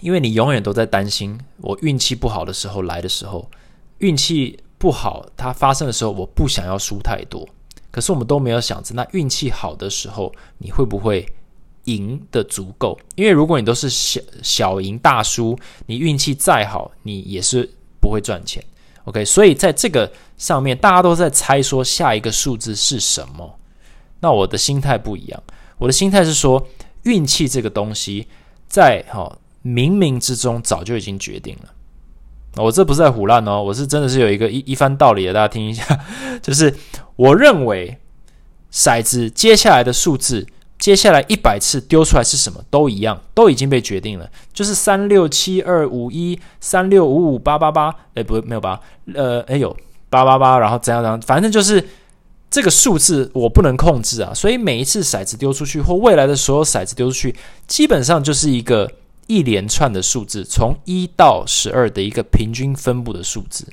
[0.00, 3.50] 因为你永远都在担心，我运气不好的时候来的时候，
[3.98, 7.46] 运气不好它发生的时候，我不想要输太多。
[7.94, 11.24] 可是我们都没有想着，那运气好的时候，你会不会
[11.84, 17.70] 赢的足够，因为如果你都是小小赢大输，你运气再好，你也是
[18.00, 18.60] 不会赚钱。
[19.04, 23.60] OK，所以在这个上面，大家都在猜说下一个数字是什么。
[24.18, 25.40] 那我的心态不一样，
[25.78, 26.66] 我的心态是说，
[27.04, 28.26] 运气这个东西
[28.66, 31.73] 在哈冥冥之中早就已经决定了。
[32.56, 35.82] 我这不是在胡乱哦，我是真的是有一个一一番道理的，大家听一下，
[36.42, 36.74] 就是
[37.16, 37.98] 我认为
[38.72, 40.46] 骰子接下来的数字。
[40.76, 48.78] 接下来一百次丢出来是什么都一样，都已经被决定了，就是三六七二五一三六五五八八八，哎，不，没有八，
[49.14, 49.74] 呃，哎有
[50.10, 51.82] 八八八，然后怎样怎样，反正就是
[52.50, 57.34] 这个数字我不能控制啊，所以每一次骰子丢出去或未来的所有骰子丢出去，
[57.66, 58.90] 基本上就是一个
[59.26, 63.66] 一连串的数字，从一到十二的一个平均分布的数字。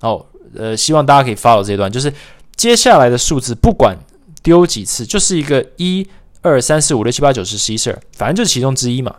[0.00, 2.12] 哦，呃，希望大家可以 follow 这段，就是
[2.56, 3.98] 接下来的数字不管
[4.42, 6.06] 丢几次，就是一个一。
[6.42, 9.14] 二三四五六七八九十十一十二，反正就是其中之一嘛。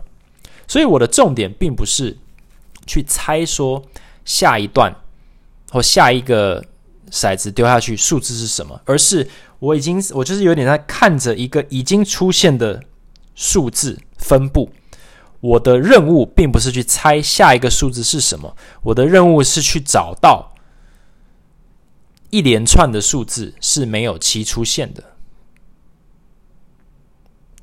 [0.66, 2.16] 所以我的重点并不是
[2.84, 3.80] 去猜说
[4.24, 4.92] 下一段
[5.70, 6.60] 或下一个
[7.12, 9.28] 骰子丢下去数字是什么，而是
[9.60, 12.82] 我已经我就是有点在看着一个已经出现的
[13.36, 14.68] 数字分布。
[15.42, 20.54] 我的任务并不是去猜下一个数字是什么，我的任务是去找到
[22.30, 25.02] 一连串的数字是没有七出现的。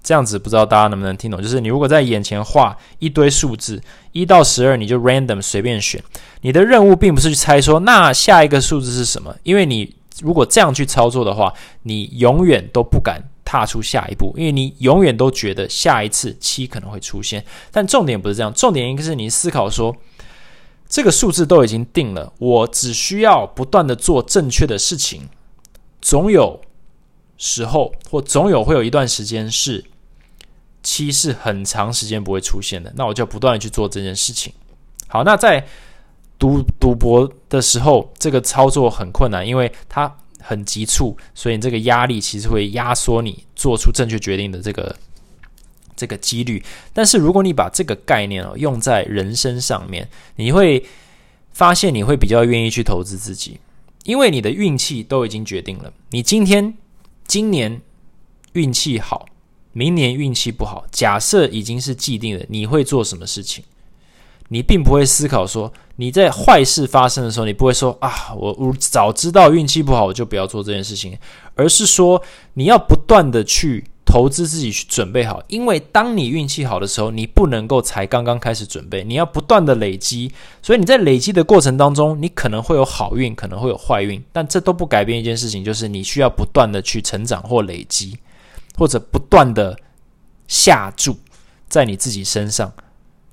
[0.03, 1.41] 这样子不知道大家能不能听懂？
[1.41, 6.03] 就是你如果在眼前画一堆数字，一到十二，你就 random 随便选。
[6.41, 11.53] 你的任务并不是去猜说那下一个数字是什么，因为你如果这样去操作的话，
[11.83, 17.43] 你永远都不敢踏出下一步，因为你永远都觉得下一次七可能会出现。
[17.71, 19.95] 但重点不是这样，重点应该是你思考说，
[20.87, 25.29] 这个数字都已经定了，我只需要不断的做正确的事情，
[25.99, 26.61] 总有。
[27.41, 29.85] 时候或总有会有一段时间是
[30.83, 34.51] 七是很长时间不会出现的，那我就不断的去做这件事情。
[35.07, 35.65] 好，那在
[36.37, 44.95] 赌赌博的时候，这个操作很困难，因为它很急促，所以这个压力其实会压缩你做出正确决定的这个
[45.95, 46.63] 这个几率。
[46.93, 50.85] 但是如果你把这个概念哦用在人生上面，你会
[51.51, 53.59] 发现你会比较愿意去投资自己，
[54.03, 56.73] 因为你的运气都已经决定了，你今天。
[57.29, 57.79] 今年
[58.53, 59.27] 运气好，
[59.71, 60.87] 明年运气不好。
[60.91, 63.63] 假设已经是既定的，你会做什么事情？
[64.47, 71.17] 你并不会思考说你在坏事发生的时候，你不会说啊，我我早知道运气不好，我就不要做这件事情。
[71.55, 72.21] 而是说
[72.53, 75.43] 你要不断的去投资自己，去准备好。
[75.49, 80.31] 因为当你运气好的时候，你不能够才刚刚开始准备，你要不断的累积。
[80.61, 88.17] 所以你在累积的过程当中，你可能会有好运，可能会有坏运，但这都不改变一件事情，就是你需要不断的去成长或累积，
[88.77, 89.77] 或者不断的
[90.47, 91.17] 下注
[91.67, 92.71] 在你自己身上。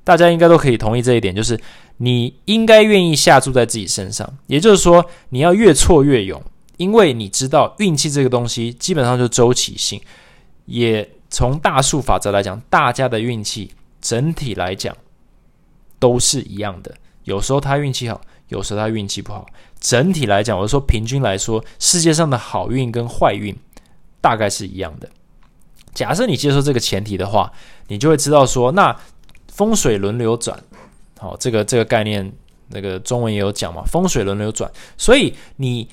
[0.03, 1.59] 大家应该都可以同意这一点，就是
[1.99, 4.39] 你应该愿意下注在自己身上。
[4.47, 6.43] 也就是说，你要越挫越勇，
[6.77, 10.01] 因为你知道运气这个东西基本上就周期性。
[10.67, 14.97] 也从大数法则来讲，大家的运气整体来讲
[15.99, 16.95] 都是一样的。
[17.25, 19.47] 有时候他运气好，有时候他运气不好。
[19.81, 23.57] 整体来讲，我说平均来说，世界上的好运跟坏运
[24.21, 25.09] 大概是一样的。
[25.95, 27.53] 假设你接受这个前提的话，
[27.89, 28.97] 你就会知道说那。
[29.49, 30.63] 风水轮流转，
[31.19, 32.31] 好，这个这个概念，
[32.69, 33.83] 那个中文也有讲嘛。
[33.87, 35.89] 风水轮流转，所以你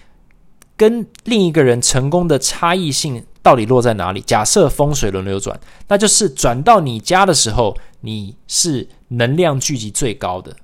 [0.75, 4.19] 跟另一个人成功的差异性到底落在哪里？
[4.21, 5.57] 假设风水轮流转，
[5.87, 10.55] 那就是转到你家的时候，你是能量聚集最高的，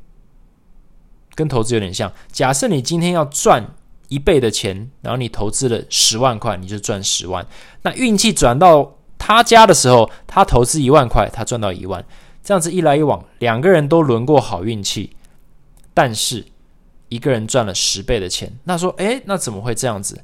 [1.36, 2.12] 跟投资有点像。
[2.32, 3.76] 假设你今天要赚
[4.10, 7.46] 一倍的钱，然后你投资了十万块，你就赚十万。
[7.84, 12.04] 那运气转到他家的时候，他投资一万块，他赚到一万。
[12.44, 15.16] 这样子一来一往，两个人都轮过好运气，
[15.94, 16.46] 但是
[17.10, 18.52] 一个人赚了十倍的钱。
[18.64, 20.22] 那说，诶，那怎么会这样子？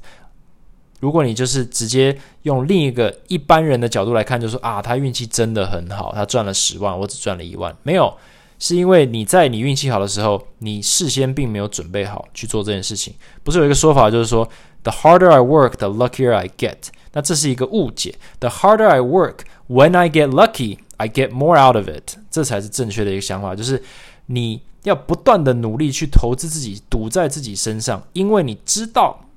[0.98, 7.76] 如果你就是直接用另一个一般人的角度来看，就说啊，他运气真的很好，他赚了十万，我只赚了一万。
[7.82, 8.16] 没有，
[8.58, 13.14] 是因为你在你运气好的时候，你事先并没有准备好去做这件事情。
[13.44, 14.48] 不是有一个说法，就是说
[14.82, 16.88] ，the harder I work, the luckier I get。
[17.12, 18.14] 那这是一个误解。
[18.40, 20.78] The harder I work, when I get lucky。
[20.98, 23.82] I get more out of it，这才是正确的一个想法，就是
[24.26, 29.28] 你要不断的努力去投资自己，赌在自己身上，因为你知道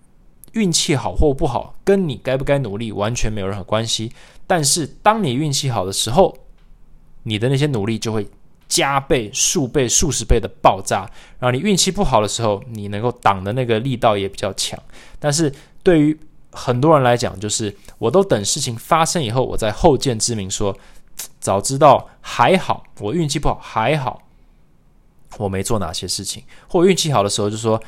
[0.53, 4.11] 运气好或不好，跟你该不该努力完全没有任何关系。
[4.47, 6.37] 但是当你运气好的时候，
[7.23, 8.25] 你的那些努力就会
[8.67, 11.09] 加倍、数倍、数十倍的爆炸。
[11.39, 14.81] 然后你运气不好的时候，你能够挡的那个力道也比较强。
[15.19, 15.53] 但是
[15.83, 16.17] 对于
[16.51, 20.75] 很多人来讲，就是我都等事情发生以后，我在后见之明说。
[21.39, 24.21] 早知道还好，我运气不好还好，
[25.37, 27.81] 我没做哪些事情，或运气好的时候就说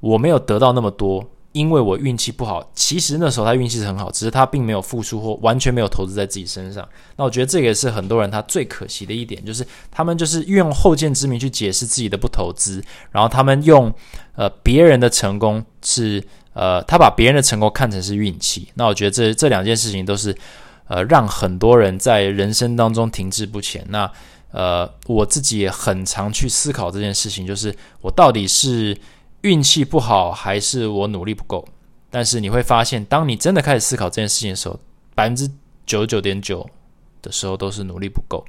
[0.00, 1.24] 我没有得到那么多。
[1.54, 6.84] 因为我运气不好，其实那时候他运气是很好，只是他并没有付出或完全没有投资在自己身上。
[7.14, 13.94] 那我觉得这也是很多人他最可惜的一点，就是他们就是用后见之明去解释自己的不投资，然后他们用
[14.34, 16.20] 呃别人的成功是
[16.54, 18.66] 呃他把别人的成功看成是运气。
[18.74, 20.36] 那我觉得这这两件事情都是
[20.88, 23.84] 呃让很多人在人生当中停滞不前。
[23.88, 24.10] 那
[24.50, 28.96] 呃我自己也很常去思考这件事情，就是我到底是。
[29.44, 31.68] 运气不好，还是我努力不够？
[32.08, 34.80] 但是你会发现，当你真的开始思考这件事情的时候，
[35.14, 35.46] 百分之
[35.84, 36.66] 九十九点九
[37.20, 38.42] 的时候都是努力不够。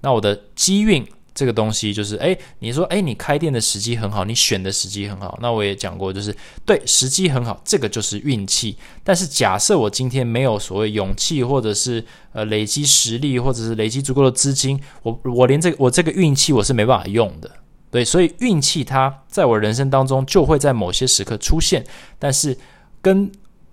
[0.00, 5.38] 那我的机运这个东西，就是诶，你说诶，你开店的时机很好，你选的时机很好。
[5.40, 6.34] 那我也讲过，就是
[6.66, 8.76] 对时机很好，这个就是运气。
[9.04, 17.50] 但是假设我今天没有所谓勇气，或者是呃累积实力，或者是累积足够的资金，我我连这个我这个运气我是没办法用的。
[17.90, 21.84] 对，所以运气它在我人生当中就会在某些时刻出现，
[22.18, 22.56] 但是
[23.02, 23.30] 跟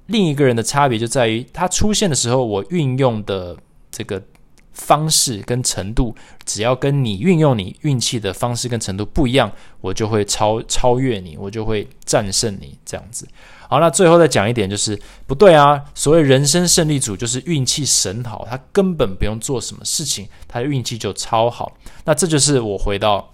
[0.08, 3.55] 另一个人的差别就在于，它出现的时候，我运用的
[3.91, 4.20] 这个
[4.78, 6.16] 方式跟程度，
[6.46, 9.52] 只要跟你运用你运气的方式跟程度不一样，
[9.82, 13.28] 我就会超超越你，我就会战胜你这样子。
[13.68, 21.78] 好，那最后再讲一点，就是不对啊，所谓人生胜利组就是运气神好，他根本不用做什么事情，他的运气就超好。
[22.06, 23.34] 那这就是我回到。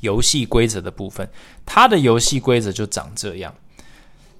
[0.00, 1.26] 游戏规则的部分，
[1.64, 3.54] 他的游戏规则就长这样。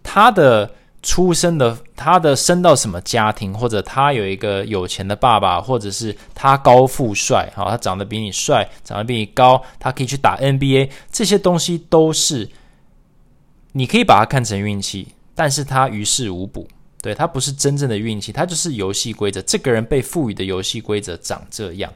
[0.03, 0.71] 他的
[1.05, 12.48] 出生的，他的生到什么家庭，或者他有一个有钱的爸爸，或者是他高富帅，好，他长得比你帅，长得比你高，他可以去打 NBA，这些东西都是
[13.72, 16.66] 你可以把它看成运气，但是他于事无补，
[17.02, 19.40] 对他不是真正的运气，他就是游戏规则。
[19.42, 21.92] 这个人被赋予的游戏规则长这样。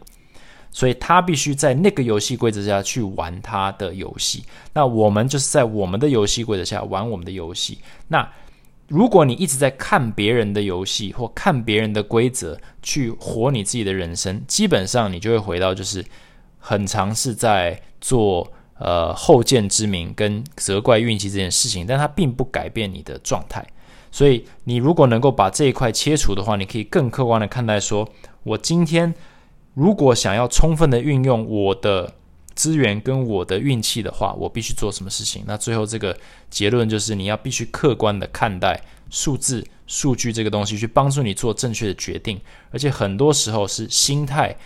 [0.71, 4.45] 所以他必须在那个游戏规则下去玩他的游戏。
[4.75, 7.79] 那我们就是在我们的游戏规则下玩我们的游戏。
[8.07, 8.29] 那
[8.89, 16.05] 如果你一直在看别人的游戏或看别人的规则去活你自己的人生，基本上你就会回到就是
[16.59, 23.65] 很尝试在做呃后见之明跟责怪运气这件事情，但它并不改变你的状态。
[24.11, 28.09] 所以你如果能够把这一块切除的话，你可以更客观的看待说，
[28.43, 29.15] 我今天。
[29.75, 32.13] 如果想要充分的运用我的
[32.59, 35.45] 资源跟我的运气的话，我必须做什么事情？
[35.47, 36.19] 那最后这个
[36.51, 42.41] 结论就是，你要必须客观的看待数字、数据这个东西，去帮助你做正确的决定，
[42.73, 44.57] 而且很多时候是心态。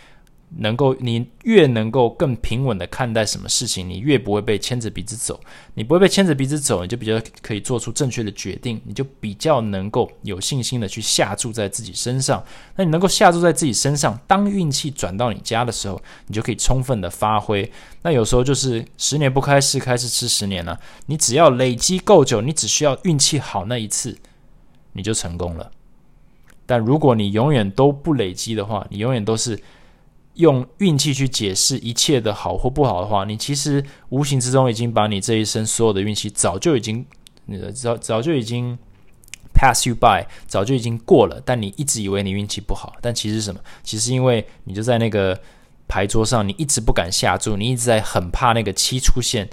[0.59, 5.41] 能够，你越能够更平稳的看待什么事情，你越不会被牵着鼻子走。
[5.75, 12.45] 你不会被牵着鼻子走，你就比较可以做出正确的决定，你就比较能够有信心的去下注在自己身上。
[12.77, 17.71] 那你能够下注在自己身上，当运气转到你家的时候，你就可以充分的发挥。
[18.03, 20.79] 那有时候就是十年不开市，开市吃十年了。
[21.07, 24.19] 你只要累积够久，你只需要运气好那一次，
[24.93, 25.71] 你就成功了。
[26.67, 29.59] 但如果你永远都不累积的话，你永远都是。
[30.35, 37.05] 用运气去解释一切的好或不好的话，你其实无形之中已经把你这一生所有的运气早就已经，
[37.75, 38.79] 早早就已经
[39.53, 41.41] pass you by，早就已经过了。
[41.45, 43.61] 但你一直以为你运气不好，但其实什么？
[43.83, 45.39] 其实因为你就在那个
[45.87, 49.47] 牌桌上，你一直不敢下注，你一直在很怕那个七出现，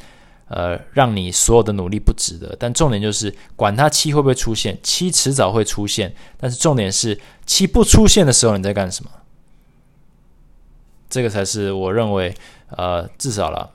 [0.48, 2.56] 呃，让你所有的努力不值得。
[2.58, 6.16] 但重点就是，管它七会不会出现，七迟早会出现。
[6.38, 9.12] 但是重点是，七不出现的时候你在干什么？
[11.10, 12.34] 这个才是我认为，
[12.78, 13.70] 呃，至少了，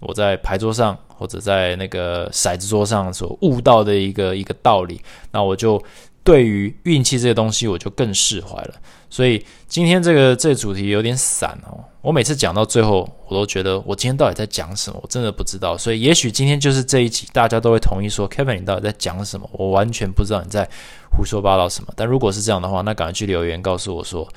[0.00, 5.00] 我在牌桌上或者在那个骰子桌上所悟到的一个一个道理。
[5.30, 5.82] 那我就
[6.22, 8.74] 对于运气这个东西，我就更释怀了。
[9.08, 11.84] 所以今天这个这个主题有点散哦。
[12.00, 15.78] 我每次讲到最后，我都觉得我今天到底在讲什么，我真的不知道。
[15.78, 19.48] 所以也许今天就是这一集，大家都会同意说，Kevin，你到底在讲什么？
[19.52, 20.68] 我完全不知道你在
[21.16, 21.92] 胡说八道什么。
[21.94, 24.28] 但如果是这样的话，那赶快去留言告诉我说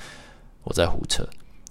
[0.62, 1.28] 我在胡扯。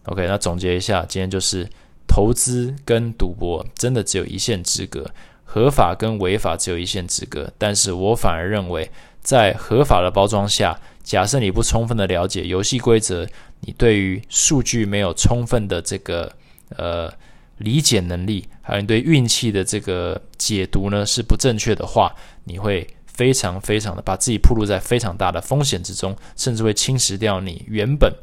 [0.08, 1.68] OK，那总结一下，今天就是
[2.08, 5.06] 投资跟赌博真的只有一线之隔，
[5.44, 7.52] 合法跟违法只有一线之隔。
[7.58, 8.90] 但是我反而认为，
[9.22, 13.28] 在合法的包装下，假设你不充分的了解游戏规则，
[13.60, 16.32] 你对于数据没有充分的这个
[16.78, 17.12] 呃
[17.58, 28.14] 理解能力，还有你对运气的这个解读呢是不正确的话，你会非常非常的把自己暴露在非常大的风险之中，甚至会侵蚀掉你原本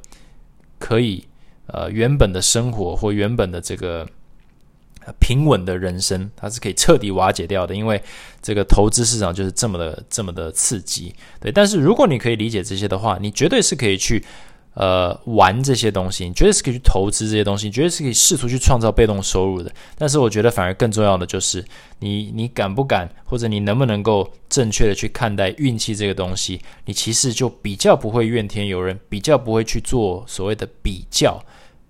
[0.78, 1.26] 可以。
[1.66, 4.06] 呃，原本的生活或原本的这个
[5.18, 8.02] 平稳的人生，它是可以彻底瓦解掉的，因为
[8.42, 11.14] 这个投资市场就是这么的这么的刺激。
[11.40, 14.24] 对，但是如果你可以理解这些的话，你绝对是可以去
[14.74, 19.72] 呃玩这些东西，你绝对是可以去投资这些东西，你绝对是可以试图去创造被动收入的。
[19.96, 21.64] 但是我觉得反而更重要的就是
[21.98, 31.44] 你你敢不敢，或者你能不能够正确的去看待运气这个东西，你其实就比较不会怨天尤人，比较不会去做所谓的比较，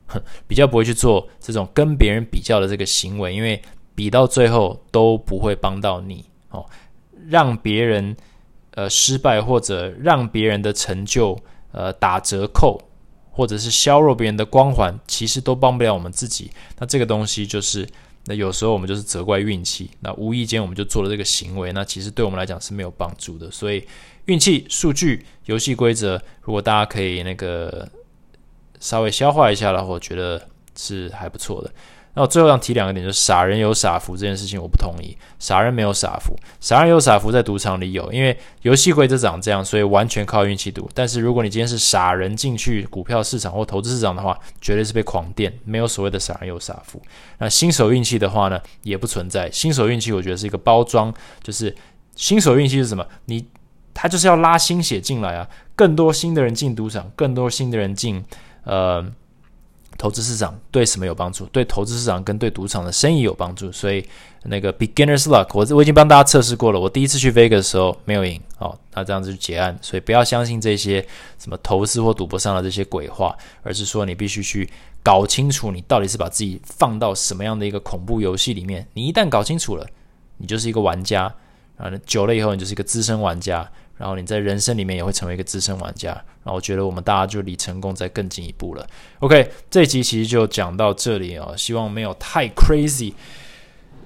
[0.47, 3.61] 比较不会去做这种跟别人比较的这个行为，因为
[3.95, 6.65] 比到最后都不会帮到你哦，
[7.29, 8.17] 让别人。
[8.77, 11.39] 呃，失败或者让别人的成就
[11.71, 12.77] 呃打折扣，
[13.31, 16.51] 或者是削弱别人的光环，其实都帮不了我们自己。
[16.81, 17.89] 那这个东西就是，
[18.25, 19.89] 那有时候我们就是责怪运气。
[20.01, 23.49] 那无意间我们就做了这个行为，那其实对我们来讲是没有帮助的。
[23.49, 23.87] 所以
[24.25, 27.89] 运气、数据、游戏规则，如果大家可以那个
[28.85, 31.71] 稍微消化一下的话，我觉得是还不错的。
[32.13, 35.17] 那我最后想提两个点，就是傻人有傻福这件事情，我不同意。
[35.39, 40.87] 傻人没有傻福，傻人有傻福在赌场里有，因为游戏规则长这样，所以完全靠运气赌。
[40.93, 47.01] 但是如果你今天是傻人进去股票市场或投资市场的话，绝对是被狂电，没有所谓的傻人有傻福。
[47.39, 49.51] 那新手运气的话呢，也不存在。
[49.51, 51.13] 新手运气我觉得是一个包装，
[51.43, 51.75] 就是
[52.15, 53.07] 新手运气是什么？
[53.25, 53.47] 你
[53.95, 58.23] 他就是要拉新血进来啊，更多新的人进赌场，更多新的人进
[58.65, 59.05] 呃。
[59.97, 61.47] 投资市场对什么有帮助？
[61.47, 63.71] 对投资市场跟对赌场的生意有帮助。
[63.71, 64.05] 所以
[64.43, 66.81] 那个 beginner's luck，我我已经帮大家测试过了。
[66.81, 69.79] 我第一次去 Vegas 的时候没有赢，哦，那这样子就结案。
[69.81, 71.01] 所以不要相信这些
[71.39, 74.69] 什么投资或赌博上的这些鬼话，而是说你必须去
[75.01, 78.85] 搞清楚你到底是把自己放到什么样的一个恐怖游戏里面。
[78.95, 79.87] 你一旦搞清楚了，
[80.39, 81.33] 你就是一个玩家
[81.77, 83.71] 啊，久了以后你就是一个资深玩家。
[83.97, 86.11] 然后你在人生里面也会成为一个资深玩家，
[86.43, 88.85] 然后我觉得我们大家就离成功再更进一步了。
[89.21, 93.13] OK，这一集其实就讲到这里哦，希望没有太 crazy。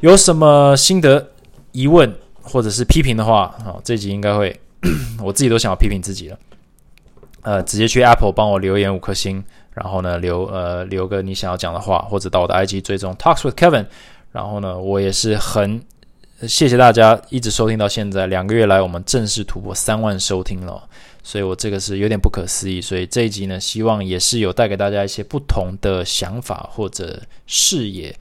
[0.01, 1.31] 有什么心得、
[1.73, 4.61] 疑问或者是批评的话，啊，这集应该会
[5.25, 6.39] 我自己都想要批评自己了。
[7.43, 13.87] 呃，直接去 Apple 帮我留言五颗星，然后呢留呃留个你想要讲的话，或者到我的 IG 追踪 Talks with Kevin，
[14.33, 15.83] 然后呢我也是很。
[16.47, 20.89] 谢谢大家一直收听到现在，两个月来我们正式突破三万收听了，
[21.25, 22.81] 所以我这个是有点不可思议。
[22.81, 28.15] 所以这一集呢，希望也是有带给大家一些不同的想法或者视野。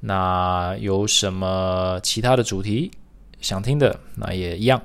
[0.00, 2.92] 那有什么其他的主题
[3.40, 4.80] 想听的，那也一样，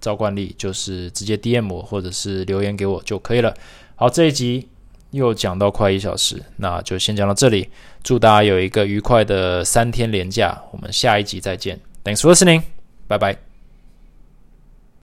[0.00, 3.54] 照惯例就是直接 DM 我或者是留言给我就可以了。
[3.94, 4.66] 好，这一集
[5.12, 7.68] 又讲到快一小时，那就先讲到这里。
[8.02, 11.78] 祝大家有一个愉快的三天连假，我们下一集再见。
[12.04, 12.62] Thanks for listening.
[13.08, 13.53] Bye bye.